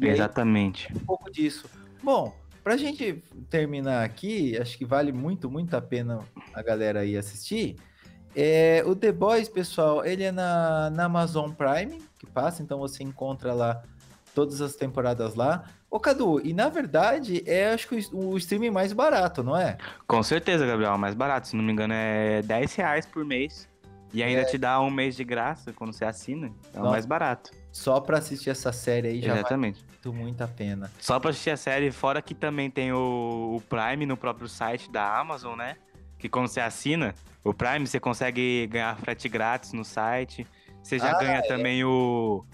E 0.00 0.06
aí 0.06 0.12
exatamente. 0.12 0.90
um 0.94 1.00
pouco 1.00 1.30
disso. 1.30 1.68
Bom, 2.02 2.34
pra 2.62 2.76
gente 2.76 3.22
terminar 3.50 4.02
aqui, 4.02 4.56
acho 4.56 4.78
que 4.78 4.84
vale 4.84 5.12
muito, 5.12 5.50
muito 5.50 5.74
a 5.76 5.82
pena 5.82 6.20
a 6.54 6.62
galera 6.62 7.00
aí 7.00 7.16
assistir. 7.16 7.76
É, 8.34 8.82
o 8.84 8.96
The 8.96 9.12
Boys, 9.12 9.48
pessoal, 9.48 10.04
ele 10.04 10.24
é 10.24 10.32
na, 10.32 10.90
na 10.90 11.04
Amazon 11.04 11.52
Prime, 11.52 12.02
que 12.18 12.26
passa, 12.26 12.62
então 12.62 12.78
você 12.78 13.04
encontra 13.04 13.52
lá 13.52 13.82
todas 14.34 14.60
as 14.60 14.74
temporadas 14.74 15.34
lá. 15.34 15.64
Ô, 15.94 16.00
Cadu, 16.00 16.40
e 16.44 16.52
na 16.52 16.68
verdade 16.68 17.44
é 17.46 17.72
acho 17.72 17.86
que 17.86 17.94
o, 18.12 18.36
streaming 18.36 18.70
mais 18.70 18.92
barato, 18.92 19.44
não 19.44 19.56
é? 19.56 19.78
Com 20.08 20.24
certeza, 20.24 20.66
Gabriel. 20.66 20.98
Mais 20.98 21.14
barato, 21.14 21.46
se 21.46 21.54
não 21.54 21.62
me 21.62 21.70
engano, 21.72 21.94
é 21.94 22.42
10 22.42 22.74
reais 22.74 23.06
por 23.06 23.24
mês. 23.24 23.68
E 24.12 24.20
ainda 24.20 24.40
É. 24.42 24.44
te 24.44 24.58
dá 24.58 24.80
um 24.80 24.90
mês 24.90 25.14
de 25.14 25.22
graça 25.22 25.72
quando 25.72 25.92
você 25.92 26.04
assina. 26.04 26.50
É 26.72 26.80
o 26.80 26.86
mais 26.90 27.06
barato. 27.06 27.52
Só 27.70 28.00
pra 28.00 28.18
assistir 28.18 28.50
essa 28.50 28.72
série 28.72 29.06
aí 29.06 29.20
já 29.20 29.28
vale 29.28 29.38
Exatamente. 29.40 29.84
muito, 29.88 30.12
muito 30.12 30.42
a 30.42 30.48
pena. 30.48 30.90
Só 30.98 31.20
pra 31.20 31.30
assistir 31.30 31.50
a 31.50 31.56
série, 31.56 31.92
fora 31.92 32.20
que 32.20 32.34
também 32.34 32.68
tem 32.68 32.92
o, 32.92 33.54
o 33.56 33.60
Prime 33.60 34.04
no 34.04 34.16
próprio 34.16 34.48
site 34.48 34.90
da 34.90 35.16
Amazon, 35.16 35.56
né? 35.56 35.76
que 36.18 36.28
quando 36.28 36.48
você 36.48 36.58
assina 36.60 37.14
o 37.44 37.52
Prime, 37.52 37.86
você 37.86 38.00
consegue 38.00 38.66
ganhar 38.66 38.96
frete 38.96 39.28
grátis 39.28 39.72
no 39.72 39.84
site. 39.84 40.44
Você 40.82 40.98
já 40.98 41.10
Ah, 41.12 41.18
ganha 41.20 41.38
é? 41.38 41.42
também 41.42 41.84
o, 41.84 42.44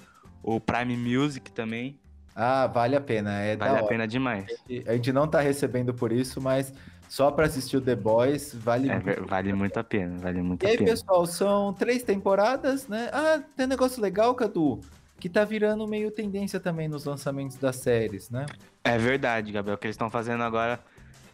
o 0.43 0.59
Prime 0.61 0.97
Music 0.97 1.53
também. 1.53 2.00
Ah, 2.43 2.67
vale 2.67 2.97
a 2.97 3.01
pena. 3.01 3.39
É 3.41 3.57
Vale 3.57 3.71
a 3.71 3.75
hora. 3.81 3.87
pena 3.87 4.09
demais. 4.09 4.47
A 4.87 4.93
gente 4.95 5.13
não 5.13 5.29
tá 5.29 5.41
recebendo 5.41 5.93
por 5.93 6.11
isso, 6.11 6.41
mas 6.41 6.73
só 7.09 7.31
pra 7.31 7.45
assistir 7.47 7.77
o 7.77 7.81
The 7.81 7.95
Boys 7.97 8.55
vale 8.55 8.89
É 8.89 8.99
muito. 8.99 9.27
vale 9.27 9.53
muito 9.53 9.77
a 9.79 9.85
pena, 9.85 10.17
vale 10.19 10.41
muito 10.41 10.63
E 10.63 10.67
a 10.67 10.71
aí, 10.71 10.79
pena. 10.79 10.91
pessoal, 10.91 11.27
são 11.27 11.73
três 11.75 12.03
temporadas, 12.03 12.89
né? 12.89 13.11
Ah, 13.13 13.43
tem 13.57 13.67
um 13.67 13.69
negócio 13.69 14.01
legal, 14.01 14.35
Cadu, 14.35 14.81
que 15.19 15.29
tá 15.29 15.45
virando 15.45 15.87
meio 15.87 16.11
tendência 16.11 16.59
também 16.59 16.89
nos 16.89 17.05
lançamentos 17.05 17.57
das 17.57 17.77
séries, 17.77 18.31
né? 18.31 18.47
É 18.85 18.97
verdade, 18.97 19.53
Gabriel, 19.53 19.75
o 19.75 19.79
que 19.79 19.87
eles 19.87 19.95
estão 19.95 20.09
fazendo 20.09 20.43
agora. 20.43 20.81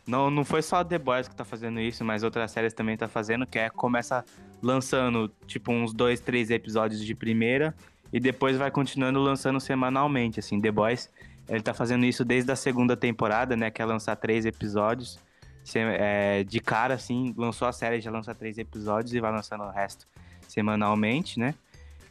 Não, 0.06 0.30
não 0.30 0.44
foi 0.44 0.62
só 0.62 0.82
The 0.84 0.98
Boys 0.98 1.28
que 1.28 1.34
tá 1.36 1.44
fazendo 1.44 1.78
isso, 1.80 2.04
mas 2.04 2.22
outras 2.22 2.50
séries 2.50 2.72
também 2.72 2.96
tá 2.96 3.06
fazendo, 3.08 3.46
que 3.46 3.58
é 3.58 3.68
começa 3.68 4.24
lançando, 4.62 5.28
tipo, 5.46 5.70
uns 5.72 5.92
dois, 5.92 6.20
três 6.20 6.50
episódios 6.50 7.04
de 7.04 7.14
primeira 7.14 7.74
e 8.12 8.20
depois 8.20 8.56
vai 8.56 8.70
continuando 8.70 9.20
lançando 9.20 9.60
semanalmente, 9.60 10.40
assim. 10.40 10.60
The 10.60 10.70
Boys, 10.70 11.10
ele 11.48 11.62
tá 11.62 11.74
fazendo 11.74 12.04
isso 12.04 12.24
desde 12.24 12.50
a 12.50 12.56
segunda 12.56 12.96
temporada, 12.96 13.56
né, 13.56 13.70
que 13.70 13.80
é 13.80 13.84
lançar 13.84 14.16
três 14.16 14.46
episódios. 14.46 15.18
É, 15.74 16.44
de 16.44 16.60
cara, 16.60 16.94
assim, 16.94 17.34
lançou 17.36 17.66
a 17.66 17.72
série, 17.72 18.00
já 18.00 18.10
lança 18.10 18.32
três 18.32 18.56
episódios 18.56 19.12
e 19.12 19.18
vai 19.18 19.32
lançando 19.32 19.64
o 19.64 19.70
resto 19.70 20.06
semanalmente, 20.46 21.40
né? 21.40 21.54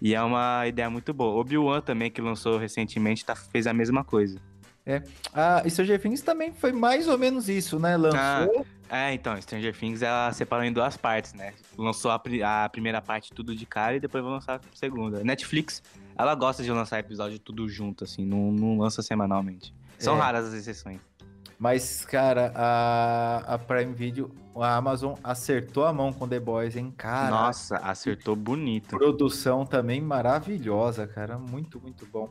E 0.01 0.13
é 0.13 0.21
uma 0.21 0.67
ideia 0.67 0.89
muito 0.89 1.13
boa. 1.13 1.39
Obi-Wan 1.39 1.79
também, 1.79 2.12
que 2.12 2.19
lançou 2.19 2.58
recentemente, 2.58 3.23
tá, 3.23 3.34
fez 3.34 3.65
a 3.65 3.73
mesma 3.73 4.03
coisa. 4.03 4.41
Ah, 5.34 5.63
e 5.65 5.71
Stranger 5.71 5.99
Things 5.99 6.21
também 6.21 6.53
foi 6.53 6.71
mais 6.71 7.08
ou 7.08 7.17
menos 7.17 7.49
isso, 7.49 7.79
né? 7.79 7.97
Lançou. 7.97 8.65
É, 8.89 9.13
então, 9.13 9.39
Stranger 9.41 9.76
Things 9.76 10.02
ela 10.02 10.32
separou 10.32 10.63
em 10.63 10.71
duas 10.71 10.95
partes, 10.95 11.34
né? 11.34 11.54
Lançou 11.78 12.12
a, 12.12 12.21
a 12.65 12.69
primeira 12.69 13.02
parte 13.02 13.34
tudo 13.34 13.56
de 13.56 13.65
cara 13.65 13.95
e 13.95 14.00
depois 14.00 14.24
vai 14.24 14.32
lançar 14.34 14.56
a 14.58 14.60
segunda. 14.76 15.24
Netflix, 15.24 15.82
ela 16.15 16.36
gosta 16.36 16.62
de 16.63 16.71
lançar 16.71 17.00
episódio 17.00 17.39
tudo 17.39 17.67
junto, 17.67 18.04
assim, 18.04 18.26
não, 18.26 18.52
não 18.52 18.78
lança 18.78 19.02
semanalmente. 19.02 19.74
São 19.98 20.15
É. 20.15 20.19
raras 20.19 20.45
as 20.48 20.54
exceções. 20.54 21.00
Mas, 21.58 22.04
cara, 22.06 22.52
a, 22.54 23.56
a 23.56 23.58
Prime 23.58 23.93
Video, 23.93 24.30
a 24.58 24.76
Amazon 24.76 25.13
acertou 25.24 25.86
a 25.86 25.93
mão 25.93 26.12
com 26.12 26.28
The 26.28 26.39
Boys, 26.39 26.76
hein? 26.76 26.93
Cara, 26.98 27.30
Nossa, 27.32 27.78
acertou 27.78 28.36
bonito. 28.36 28.98
produção 28.98 29.65
também 29.65 30.02
maravilhosa, 30.02 31.08
cara. 31.08 31.38
Muito, 31.38 31.80
muito 31.80 32.06
bom. 32.06 32.30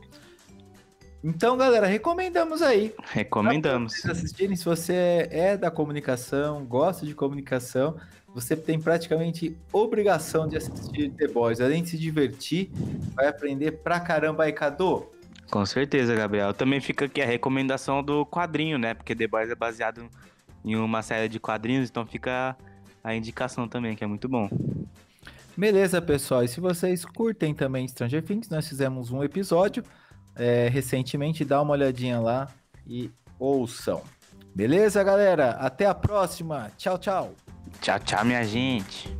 Então, 1.27 1.57
galera, 1.57 1.87
recomendamos 1.87 2.61
aí. 2.61 2.93
Recomendamos. 3.11 3.93
Pra 3.93 4.13
vocês 4.13 4.17
assistirem, 4.19 4.55
se 4.55 4.63
você 4.63 5.27
é 5.31 5.57
da 5.57 5.71
comunicação, 5.71 6.63
gosta 6.63 7.03
de 7.03 7.15
comunicação, 7.15 7.95
você 8.31 8.55
tem 8.55 8.79
praticamente 8.79 9.57
obrigação 9.73 10.47
de 10.47 10.55
assistir 10.55 11.09
The 11.09 11.27
Boys. 11.27 11.59
Além 11.59 11.81
de 11.81 11.89
se 11.89 11.97
divertir, 11.97 12.69
vai 13.15 13.27
aprender 13.27 13.71
pra 13.71 13.99
caramba 13.99 14.43
aí, 14.43 14.53
Cadu. 14.53 15.07
Com 15.49 15.65
certeza, 15.65 16.13
Gabriel. 16.13 16.53
Também 16.53 16.79
fica 16.79 17.05
aqui 17.05 17.23
a 17.23 17.25
recomendação 17.25 18.03
do 18.03 18.23
quadrinho, 18.23 18.77
né? 18.77 18.93
Porque 18.93 19.15
The 19.15 19.25
Boys 19.25 19.49
é 19.49 19.55
baseado 19.55 20.07
em 20.63 20.75
uma 20.75 21.01
série 21.01 21.27
de 21.27 21.39
quadrinhos, 21.39 21.89
então 21.89 22.05
fica 22.05 22.55
a 23.03 23.15
indicação 23.15 23.67
também, 23.67 23.95
que 23.95 24.03
é 24.03 24.07
muito 24.07 24.29
bom. 24.29 24.47
Beleza, 25.57 25.99
pessoal. 25.99 26.43
E 26.43 26.47
se 26.47 26.59
vocês 26.59 27.03
curtem 27.03 27.51
também 27.51 27.87
Stranger 27.87 28.21
Things, 28.21 28.47
nós 28.47 28.67
fizemos 28.67 29.09
um 29.09 29.23
episódio 29.23 29.83
é, 30.35 30.69
recentemente. 30.69 31.45
Dá 31.45 31.61
uma 31.61 31.73
olhadinha 31.73 32.19
lá 32.19 32.47
e 32.87 33.09
ouçam. 33.39 34.01
Beleza, 34.53 35.03
galera? 35.03 35.51
Até 35.51 35.85
a 35.85 35.93
próxima. 35.93 36.71
Tchau, 36.77 36.97
tchau. 36.97 37.33
Tchau, 37.81 37.99
tchau, 37.99 38.25
minha 38.25 38.43
gente. 38.43 39.13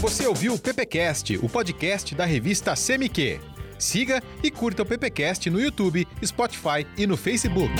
Você 0.00 0.26
ouviu 0.26 0.54
o 0.54 0.58
PPcast, 0.58 1.36
o 1.36 1.48
podcast 1.48 2.14
da 2.14 2.24
revista 2.24 2.74
CMQ. 2.74 3.38
Siga 3.78 4.22
e 4.42 4.50
curta 4.50 4.82
o 4.82 4.86
PPcast 4.86 5.48
no 5.50 5.60
YouTube, 5.60 6.08
Spotify 6.24 6.86
e 6.96 7.06
no 7.06 7.16
Facebook. 7.16 7.70